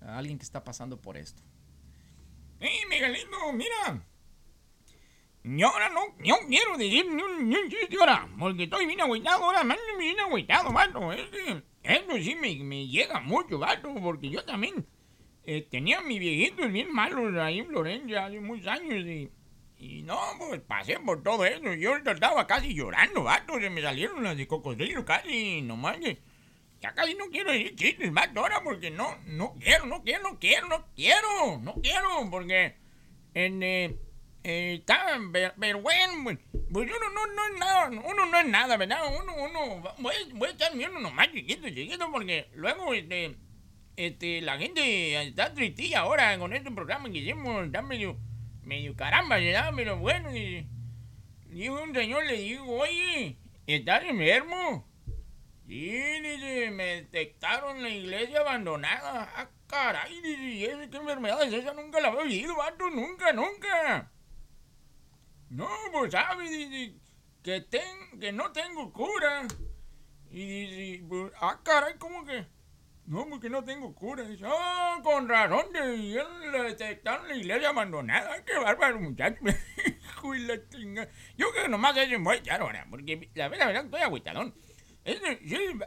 a 0.00 0.18
alguien 0.18 0.38
que 0.38 0.44
está 0.44 0.64
pasando 0.64 1.00
por 1.00 1.16
esto. 1.16 1.42
¡Hey, 2.60 2.80
Miguelito! 2.88 3.52
¡Mira! 3.52 4.06
Yo 5.46 5.68
ahora 5.68 5.90
no, 5.90 6.06
no 6.06 6.36
quiero 6.48 6.78
decir 6.78 7.04
ni 7.06 7.22
un, 7.22 7.48
ni 7.50 7.56
un 7.56 7.68
chiste 7.68 7.96
ahora, 8.00 8.26
porque 8.38 8.64
estoy 8.64 8.86
bien 8.86 9.02
agüitado 9.02 9.44
ahora, 9.44 9.62
man, 9.62 9.76
bien 9.98 10.18
agüitado, 10.18 10.72
vato. 10.72 11.12
Eso 11.12 12.14
sí 12.16 12.34
me, 12.34 12.56
me 12.64 12.86
llega 12.88 13.20
mucho, 13.20 13.58
vato, 13.58 13.94
porque 14.02 14.30
yo 14.30 14.42
también 14.44 14.86
eh, 15.46 15.66
tenía 15.70 15.98
a 15.98 16.02
mi 16.02 16.18
viejito 16.18 16.68
bien 16.68 16.92
malo 16.92 17.42
ahí 17.42 17.58
en 17.58 17.66
Florencia 17.66 18.26
hace 18.26 18.40
muchos 18.40 18.66
años 18.66 19.04
y, 19.06 19.30
y 19.78 20.02
no, 20.02 20.18
pues 20.38 20.60
pasé 20.62 20.98
por 21.00 21.22
todo 21.22 21.44
eso. 21.44 21.74
Yo 21.74 21.96
estaba 21.96 22.46
casi 22.46 22.74
llorando, 22.74 23.22
vato, 23.24 23.60
se 23.60 23.70
me 23.70 23.82
salieron 23.82 24.22
las 24.24 24.36
de 24.36 24.46
cocodrilo 24.46 25.04
casi, 25.04 25.62
no 25.62 25.76
manches. 25.76 26.18
Ya 26.80 26.94
casi 26.94 27.14
no 27.14 27.26
quiero 27.30 27.50
decir 27.52 27.76
chistes, 27.76 28.12
vato, 28.12 28.40
ahora 28.40 28.62
porque 28.62 28.90
no, 28.90 29.16
no 29.26 29.54
quiero, 29.60 29.86
no 29.86 30.02
quiero, 30.02 30.30
no 30.30 30.38
quiero, 30.38 30.68
no 30.68 30.86
quiero, 30.94 31.58
no 31.60 31.74
quiero, 31.74 32.30
porque 32.30 32.76
en... 33.34 33.62
Eh, 33.62 33.98
eh, 34.46 34.84
bueno, 35.80 36.12
pues, 36.22 36.38
pues, 36.70 36.86
uno 36.86 37.10
no, 37.14 37.26
no 37.28 37.46
es 37.46 37.58
nada, 37.58 37.88
uno 37.88 38.26
no 38.26 38.38
es 38.38 38.46
nada, 38.46 38.76
¿verdad? 38.76 39.00
Uno, 39.18 39.34
uno, 39.36 39.94
voy, 39.98 40.14
voy 40.34 40.48
a 40.48 40.52
estar 40.52 40.76
viendo 40.76 41.00
nomás 41.00 41.32
chiquito, 41.32 41.66
chiquito, 41.68 42.12
porque 42.12 42.50
luego, 42.52 42.92
este, 42.92 43.36
este, 43.96 44.40
la 44.40 44.58
gente 44.58 45.22
está 45.22 45.54
tristilla 45.54 46.00
ahora 46.00 46.36
con 46.38 46.52
este 46.52 46.70
programa 46.70 47.10
que 47.10 47.18
hicimos, 47.18 47.66
está 47.66 47.82
medio, 47.82 48.18
medio 48.62 48.94
caramba, 48.96 49.36
¿verdad? 49.36 49.72
Pero 49.76 49.98
bueno, 49.98 50.34
y, 50.36 50.66
y 51.52 51.68
un 51.68 51.94
señor 51.94 52.24
le 52.24 52.38
digo, 52.38 52.64
oye, 52.78 53.36
¿estás 53.66 54.04
enfermo? 54.04 54.88
Sí, 55.66 56.20
dice, 56.20 56.70
me 56.72 56.84
detectaron 56.84 57.82
la 57.82 57.88
iglesia 57.88 58.40
abandonada. 58.40 59.32
Ah, 59.36 59.48
caray, 59.66 60.20
dice, 60.20 60.88
¿qué 60.90 60.96
enfermedad 60.96 61.42
es 61.42 61.54
esa? 61.54 61.72
Nunca 61.72 62.00
la 62.00 62.08
había 62.08 62.20
oído, 62.20 62.56
vato, 62.56 62.90
nunca, 62.90 63.32
nunca. 63.32 64.10
No, 65.48 65.68
pues 65.92 66.12
sabe, 66.12 66.50
dice, 66.50 66.98
que, 67.42 67.60
ten, 67.62 68.20
que 68.20 68.32
no 68.32 68.52
tengo 68.52 68.92
cura. 68.92 69.46
Y 70.30 70.46
dice, 70.46 71.04
pues, 71.08 71.32
ah, 71.40 71.60
caray, 71.62 71.94
¿cómo 71.98 72.24
que? 72.24 72.44
No, 73.06 73.26
porque 73.28 73.50
no 73.50 73.62
tengo 73.62 73.94
cura. 73.94 74.24
Dice, 74.24 74.44
ah, 74.46 74.98
con 75.02 75.28
razón, 75.28 75.66
le 75.72 76.62
detectaron 76.62 77.28
la 77.28 77.36
iglesia 77.36 77.68
abandonada. 77.68 78.32
Ay, 78.32 78.40
qué 78.46 78.58
bárbaro, 78.58 79.00
muchacho. 79.00 79.40
la 79.44 80.68
chinga. 80.68 81.08
Yo 81.36 81.50
creo 81.50 81.64
que 81.64 81.68
nomás 81.68 81.96
a 81.96 82.02
echar 82.02 82.60
ahora, 82.60 82.86
porque 82.88 83.28
la 83.34 83.48
verdad, 83.48 83.66
la 83.66 83.66
verdad, 83.66 83.84
estoy 83.84 84.00
agüitadón. 84.00 84.54
Es, 85.04 85.20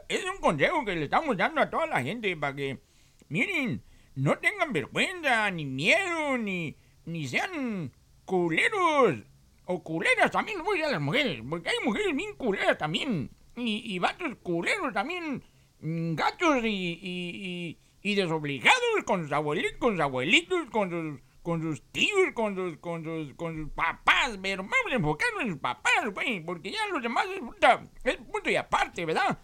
es 0.08 0.24
un 0.24 0.36
consejo 0.40 0.84
que 0.84 0.94
le 0.94 1.04
estamos 1.04 1.36
dando 1.36 1.60
a 1.60 1.68
toda 1.68 1.86
la 1.86 2.02
gente 2.02 2.36
para 2.36 2.54
que, 2.54 2.80
miren, 3.28 3.82
no 4.14 4.38
tengan 4.38 4.72
vergüenza, 4.72 5.50
ni 5.50 5.64
miedo, 5.64 6.38
ni, 6.38 6.76
ni 7.04 7.26
sean 7.26 7.92
culeros 8.24 9.18
o 9.64 9.82
culeras 9.82 10.30
también, 10.30 10.62
voy 10.62 10.82
a 10.82 10.88
las 10.88 11.00
mujeres, 11.00 11.42
porque 11.48 11.68
hay 11.68 11.76
mujeres 11.84 12.14
bien 12.16 12.34
culeras 12.36 12.78
también, 12.78 13.30
y, 13.56 13.94
y 13.94 13.98
vatos 13.98 14.36
culeros 14.42 14.92
también, 14.92 15.42
mm, 15.80 16.14
gatos 16.14 16.64
y, 16.64 16.98
y, 17.02 17.78
y, 18.02 18.14
desobligados 18.14 19.04
con 19.04 19.22
sus 19.22 19.32
abuelitos, 19.32 19.78
con 19.78 19.92
sus 19.92 20.00
abuelitos, 20.00 20.70
con 20.70 20.90
sus, 20.90 21.82
tíos, 21.92 22.32
con 22.34 22.54
sus, 22.54 23.70
papás, 23.74 24.38
pero 24.42 24.62
vamos 24.62 24.92
a 24.92 24.94
enfocarnos 24.94 25.42
en 25.42 25.50
sus 25.50 25.58
papás, 25.58 26.12
güey, 26.12 26.40
porque 26.40 26.70
ya 26.70 26.86
los 26.92 27.02
demás 27.02 27.26
es, 27.34 27.40
es 28.04 28.16
punto 28.16 28.50
y 28.50 28.56
aparte, 28.56 29.04
¿verdad? 29.04 29.38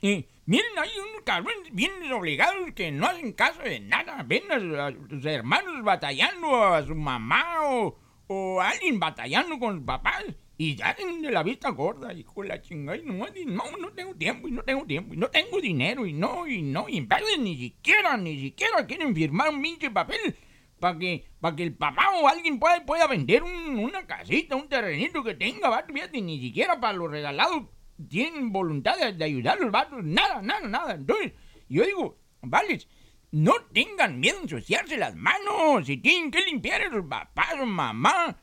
Y 0.00 0.26
miren, 0.46 0.78
hay 0.78 0.90
unos 0.98 1.22
cabrones 1.24 1.72
bien 1.72 1.92
desobligados 2.00 2.72
que 2.74 2.90
no 2.90 3.06
hacen 3.06 3.32
caso 3.32 3.62
de 3.62 3.78
nada. 3.78 4.24
Ven 4.24 4.50
a, 4.50 4.90
sus 5.08 5.24
hermanos 5.24 5.84
batallando, 5.84 6.64
a 6.64 6.82
su 6.84 6.94
mamá 6.94 7.44
o, 7.62 7.98
o 8.26 8.60
alguien 8.60 8.98
batallando 8.98 9.58
con 9.60 9.76
sus 9.76 9.86
papás 9.86 10.24
y 10.58 10.76
ya 10.76 10.94
de 10.94 11.30
la 11.30 11.42
vista 11.42 11.70
gorda, 11.70 12.12
hijo 12.12 12.42
de 12.42 12.48
la 12.48 12.60
chingada, 12.60 12.98
y 12.98 13.02
no, 13.02 13.14
no, 13.46 13.76
no 13.78 13.92
tengo 13.92 14.14
tiempo, 14.14 14.48
y 14.48 14.52
no 14.52 14.62
tengo 14.62 14.84
tiempo, 14.84 15.14
y 15.14 15.16
no 15.16 15.28
tengo 15.28 15.60
dinero, 15.60 16.06
y 16.06 16.12
no, 16.12 16.46
y 16.46 16.62
no, 16.62 16.88
y 16.88 17.06
ni 17.38 17.56
siquiera, 17.56 18.16
ni 18.16 18.40
siquiera 18.40 18.86
quieren 18.86 19.14
firmar 19.14 19.50
un 19.50 19.62
pinche 19.62 19.90
papel 19.90 20.36
para 20.78 20.98
que, 20.98 21.26
para 21.40 21.56
que 21.56 21.62
el 21.62 21.74
papá 21.74 22.10
o 22.20 22.28
alguien 22.28 22.58
pueda, 22.58 22.84
pueda 22.84 23.06
vender 23.06 23.42
una 23.42 24.06
casita, 24.06 24.56
un 24.56 24.68
terrenito 24.68 25.22
que 25.22 25.34
tenga, 25.34 25.68
vato, 25.68 25.92
fíjate, 25.92 26.20
ni 26.20 26.40
siquiera 26.40 26.80
para 26.80 26.92
los 26.92 27.10
regalados 27.10 27.64
tienen 28.08 28.52
voluntad 28.52 28.98
de, 28.98 29.12
de 29.12 29.24
ayudar 29.24 29.58
a 29.58 29.62
los 29.62 29.70
vatos, 29.70 30.02
nada, 30.02 30.42
nada, 30.42 30.68
nada. 30.68 30.94
Entonces, 30.94 31.32
yo 31.68 31.84
digo, 31.84 32.18
vales, 32.42 32.88
no 33.30 33.54
tengan 33.72 34.20
miedo 34.20 34.36
en 34.36 34.42
ensuciarse 34.42 34.96
las 34.96 35.16
manos. 35.16 35.86
Si 35.86 35.96
tienen 35.96 36.30
que 36.30 36.42
limpiar 36.42 36.82
a 36.82 36.90
sus 36.90 37.06
papás 37.06 37.54
o 37.60 37.66
mamá. 37.66 38.36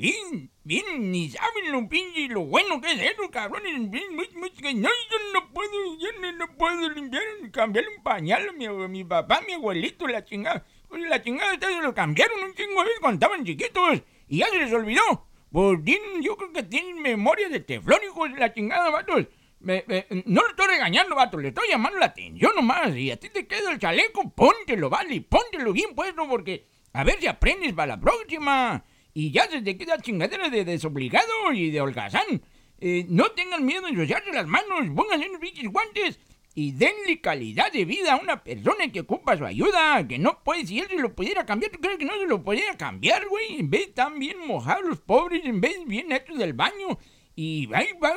Y 0.00 0.14
bien, 0.62 1.10
ni 1.10 1.28
saben 1.28 1.72
lo 1.72 1.88
pinche 1.88 2.28
lo 2.28 2.42
bueno 2.42 2.80
que 2.80 2.92
es 2.92 3.02
eso, 3.02 3.28
cabrones. 3.32 3.90
Bien, 3.90 4.14
muy, 4.14 4.28
muy, 4.36 4.52
no, 4.74 4.88
yo 4.88 5.16
no 5.34 5.52
puedo, 5.52 5.98
yo 5.98 6.06
no, 6.20 6.30
no 6.30 6.56
puedo 6.56 6.88
limpiar, 6.90 7.24
cambiarle 7.50 7.96
un 7.96 8.04
pañal 8.04 8.48
a 8.48 8.52
mi, 8.52 8.68
mi 8.68 9.02
papá, 9.02 9.38
a 9.38 9.40
mi 9.40 9.54
abuelito, 9.54 10.06
la 10.06 10.24
chingada. 10.24 10.64
Oye, 10.90 11.08
la 11.08 11.20
chingada 11.20 11.54
ustedes 11.54 11.82
lo 11.82 11.92
cambiaron 11.92 12.44
un 12.44 12.54
chingo 12.54 12.78
de 12.78 12.84
veces 12.84 13.00
cuando 13.00 13.26
estaban 13.26 13.44
chiquitos. 13.44 14.02
Y 14.28 14.38
ya 14.38 14.46
se 14.50 14.60
les 14.60 14.72
olvidó. 14.72 15.26
Pues 15.50 15.80
yo 16.22 16.36
creo 16.36 16.52
que 16.52 16.62
tienen 16.62 17.02
memoria 17.02 17.48
de 17.48 17.58
teflón, 17.58 17.98
hijos 18.04 18.32
de 18.32 18.38
la 18.38 18.54
chingada, 18.54 18.90
vatos. 18.90 19.26
Me, 19.58 19.84
no 20.26 20.42
lo 20.42 20.48
estoy 20.50 20.68
regañando, 20.68 21.16
vato, 21.16 21.38
le 21.38 21.48
estoy 21.48 21.70
llamando 21.70 21.98
la 21.98 22.06
atención 22.06 22.52
nomás. 22.54 22.94
Y 22.94 23.10
a 23.10 23.16
ti 23.16 23.30
te 23.30 23.48
queda 23.48 23.72
el 23.72 23.80
chaleco, 23.80 24.30
póntelo, 24.30 24.90
vale, 24.90 25.20
póntelo 25.22 25.72
bien 25.72 25.96
puesto 25.96 26.24
porque 26.28 26.68
a 26.92 27.02
ver 27.02 27.18
si 27.18 27.26
aprendes 27.26 27.72
para 27.72 27.96
la 27.96 28.00
próxima. 28.00 28.84
Y 29.14 29.30
ya 29.30 29.48
se 29.48 29.62
te 29.62 29.76
queda 29.76 29.98
chingadera 29.98 30.48
de 30.48 30.64
desobligado 30.64 31.52
y 31.52 31.70
de 31.70 31.80
holgazán. 31.80 32.42
Eh, 32.80 33.06
no 33.08 33.30
tengan 33.32 33.64
miedo 33.64 33.82
de 33.82 33.90
ensuciarse 33.90 34.32
las 34.32 34.46
manos, 34.46 34.90
pónganse 34.94 35.28
unos 35.28 35.40
pinches 35.40 35.68
guantes 35.68 36.20
y 36.54 36.72
denle 36.72 37.20
calidad 37.20 37.72
de 37.72 37.84
vida 37.84 38.14
a 38.14 38.16
una 38.16 38.42
persona 38.42 38.90
que 38.90 39.00
ocupa 39.00 39.36
su 39.36 39.44
ayuda, 39.44 40.06
que 40.06 40.18
no 40.18 40.42
puede, 40.42 40.66
si 40.66 40.80
él 40.80 40.88
se 40.88 40.96
lo 40.96 41.14
pudiera 41.14 41.46
cambiar, 41.46 41.70
¿tú 41.70 41.78
crees 41.80 41.98
que 41.98 42.04
no 42.04 42.18
se 42.18 42.26
lo 42.26 42.42
pudiera 42.42 42.76
cambiar, 42.76 43.28
güey? 43.28 43.60
En 43.60 43.70
vez 43.70 43.94
tan 43.94 44.18
bien 44.18 44.46
mojados 44.46 44.84
los 44.84 45.00
pobres, 45.00 45.44
en 45.44 45.60
vez 45.60 45.84
bien 45.86 46.10
hechos 46.12 46.38
del 46.38 46.54
baño, 46.54 46.98
y 47.36 47.68
ahí 47.72 47.88
va, 48.02 48.12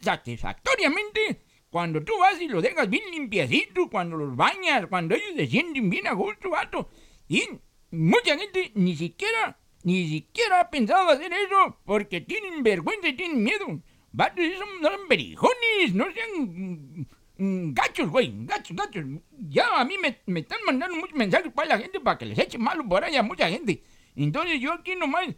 satisfactoriamente 0.00 1.42
cuando 1.70 2.02
tú 2.02 2.12
vas 2.18 2.40
y 2.40 2.48
los 2.48 2.62
dejas 2.62 2.88
bien 2.88 3.10
limpiecitos, 3.10 3.88
cuando 3.90 4.16
los 4.16 4.34
bañas, 4.34 4.86
cuando 4.86 5.14
ellos 5.14 5.34
se 5.36 5.46
sienten 5.46 5.90
bien 5.90 6.06
a 6.06 6.14
gusto, 6.14 6.50
vato. 6.50 6.88
Y 7.28 7.44
mucha 7.90 8.38
gente 8.38 8.72
ni 8.74 8.96
siquiera, 8.96 9.58
ni 9.82 10.08
siquiera 10.08 10.60
ha 10.60 10.70
pensado 10.70 11.08
hacer 11.10 11.32
eso 11.32 11.78
porque 11.84 12.20
tienen 12.20 12.62
vergüenza 12.62 13.08
y 13.08 13.14
tienen 13.14 13.42
miedo. 13.42 13.80
Vatos, 14.12 14.44
esos 14.44 14.66
no 14.80 14.90
son 14.90 15.08
berijones, 15.08 15.94
no 15.94 16.06
sean 16.12 16.30
mm, 16.36 17.06
mm, 17.38 17.74
gachos, 17.74 18.08
güey, 18.08 18.32
gachos, 18.46 18.76
gachos. 18.76 19.04
Ya 19.48 19.80
a 19.80 19.84
mí 19.84 19.96
me, 19.98 20.18
me 20.26 20.40
están 20.40 20.58
mandando 20.66 20.96
muchos 20.96 21.16
mensajes 21.16 21.52
para 21.52 21.68
la 21.68 21.78
gente 21.78 22.00
para 22.00 22.18
que 22.18 22.26
les 22.26 22.38
eche 22.38 22.58
malo 22.58 22.88
por 22.88 23.04
allá 23.04 23.20
a 23.20 23.22
mucha 23.22 23.48
gente. 23.48 23.82
Entonces 24.16 24.60
yo 24.60 24.72
aquí 24.72 24.96
nomás 24.96 25.28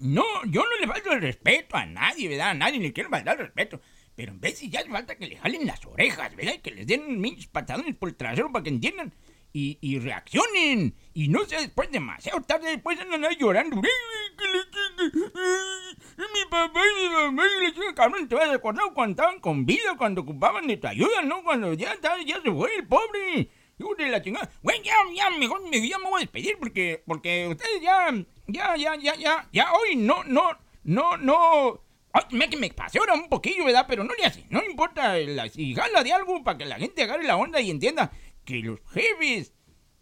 no, 0.00 0.24
yo 0.46 0.62
no 0.62 0.80
le 0.80 0.86
falto 0.86 1.12
el 1.12 1.20
respeto 1.20 1.76
a 1.76 1.86
nadie, 1.86 2.28
¿verdad? 2.28 2.50
A 2.50 2.54
nadie 2.54 2.80
le 2.80 2.92
quiero 2.92 3.10
faltar 3.10 3.38
el 3.38 3.46
respeto. 3.46 3.80
Pero 4.14 4.32
en 4.32 4.40
de 4.40 4.52
ya 4.52 4.84
falta 4.90 5.16
que 5.16 5.26
le 5.26 5.36
jalen 5.36 5.66
las 5.66 5.84
orejas, 5.86 6.34
¿verdad? 6.34 6.60
Que 6.60 6.72
les 6.72 6.86
den 6.86 7.20
mis 7.20 7.46
patadones 7.46 7.94
por 7.94 8.08
el 8.08 8.16
trasero 8.16 8.50
para 8.50 8.64
que 8.64 8.70
entiendan. 8.70 9.14
Y, 9.52 9.78
y 9.80 9.98
reaccionen. 9.98 10.94
Y 11.12 11.28
no 11.28 11.44
sea 11.44 11.60
después 11.60 11.90
demasiado 11.90 12.40
tarde, 12.42 12.70
después 12.70 12.98
andan 12.98 13.24
ahí 13.24 13.36
llorando. 13.38 13.76
¡Ay, 13.76 14.36
que 14.36 14.44
le 14.46 14.58
chingue! 14.70 15.30
¡Ay, 15.34 16.24
Mi 16.32 16.50
papá 16.50 16.80
y 16.80 17.02
mi 17.02 17.14
mamá 17.14 17.44
y 17.46 17.64
le 17.66 17.72
chingue, 17.74 17.94
cabrón. 17.94 18.28
Te 18.28 18.34
vas 18.34 18.48
a 18.48 18.54
acordar 18.54 18.84
cuando 18.94 19.12
estaban 19.12 19.40
con 19.40 19.66
vida, 19.66 19.94
cuando 19.98 20.22
ocupaban 20.22 20.66
de 20.66 20.78
tu 20.78 20.86
ayuda, 20.86 21.22
¿no? 21.22 21.42
Cuando 21.42 21.74
ya, 21.74 21.94
ya 22.24 22.40
se 22.40 22.50
fue 22.50 22.74
el 22.76 22.86
pobre. 22.86 23.50
Hijo 23.78 23.94
de 23.94 24.08
la 24.08 24.22
chingada. 24.22 24.50
Güey, 24.62 24.82
ya, 24.82 24.94
ya, 25.14 25.30
mejor 25.30 25.62
me, 25.68 25.86
ya 25.86 25.98
me 25.98 26.04
voy 26.08 26.20
a 26.20 26.24
despedir 26.24 26.56
porque, 26.58 27.02
porque 27.06 27.48
ustedes 27.48 27.80
ya, 27.82 28.10
ya, 28.46 28.76
ya, 28.76 28.96
ya, 28.96 29.14
ya, 29.16 29.48
ya 29.52 29.72
hoy 29.72 29.96
no, 29.96 30.22
no, 30.24 30.50
no, 30.84 31.16
no. 31.16 31.80
Ay, 32.12 32.24
me, 32.32 32.46
me 32.58 32.70
pasé 32.70 32.98
ahora 32.98 33.14
un 33.14 33.28
poquillo, 33.28 33.64
¿verdad? 33.64 33.86
Pero 33.88 34.04
no 34.04 34.14
le 34.14 34.26
hace, 34.26 34.44
no 34.50 34.62
importa 34.62 35.16
la, 35.16 35.48
si 35.48 35.74
jala 35.74 36.02
de 36.04 36.12
algo 36.12 36.44
para 36.44 36.58
que 36.58 36.66
la 36.66 36.76
gente 36.78 37.02
agarre 37.02 37.24
la 37.24 37.36
onda 37.36 37.60
y 37.60 37.70
entienda 37.70 38.12
que 38.44 38.60
los 38.60 38.80
jefes 38.92 39.52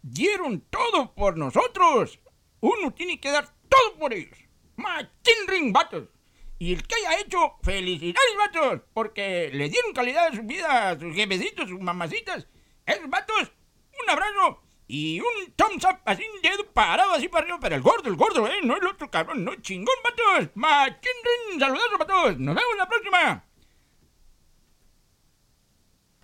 dieron 0.01 0.61
todo 0.61 1.13
por 1.13 1.37
nosotros. 1.37 2.19
Uno 2.59 2.93
tiene 2.93 3.19
que 3.19 3.31
dar 3.31 3.53
todo 3.69 3.97
por 3.97 4.13
ellos. 4.13 4.37
Machín 4.75 5.47
ring, 5.47 5.73
vatos. 5.73 6.09
Y 6.59 6.73
el 6.73 6.85
que 6.85 6.95
haya 6.95 7.19
hecho, 7.19 7.55
felicidades, 7.63 8.37
vatos, 8.37 8.81
porque 8.93 9.49
le 9.51 9.69
dieron 9.69 9.93
calidad 9.93 10.27
a 10.27 10.35
su 10.35 10.43
vida 10.43 10.89
a 10.89 10.99
sus 10.99 11.15
jefecitos, 11.15 11.69
sus 11.69 11.79
mamacitas. 11.79 12.47
Esos 12.85 13.09
vatos, 13.09 13.51
un 14.03 14.09
abrazo 14.09 14.61
y 14.87 15.19
un 15.19 15.53
thumbs 15.55 15.85
up, 15.85 16.01
así 16.05 16.23
un 16.35 16.41
dedo 16.41 16.65
parado 16.71 17.13
así 17.13 17.29
para 17.29 17.45
arriba, 17.45 17.59
pero 17.61 17.75
el 17.75 17.81
gordo, 17.81 18.09
el 18.09 18.15
gordo, 18.15 18.47
eh, 18.47 18.59
no 18.63 18.77
el 18.77 18.85
otro 18.85 19.09
cabrón, 19.09 19.43
no 19.43 19.55
chingón, 19.55 19.95
vatos. 20.03 20.51
Machín 20.53 21.11
ring, 21.49 21.59
saludazo, 21.59 21.97
vatos. 21.97 22.37
Nos 22.37 22.55
vemos 22.55 22.77
la 22.77 22.87
próxima. 22.87 23.45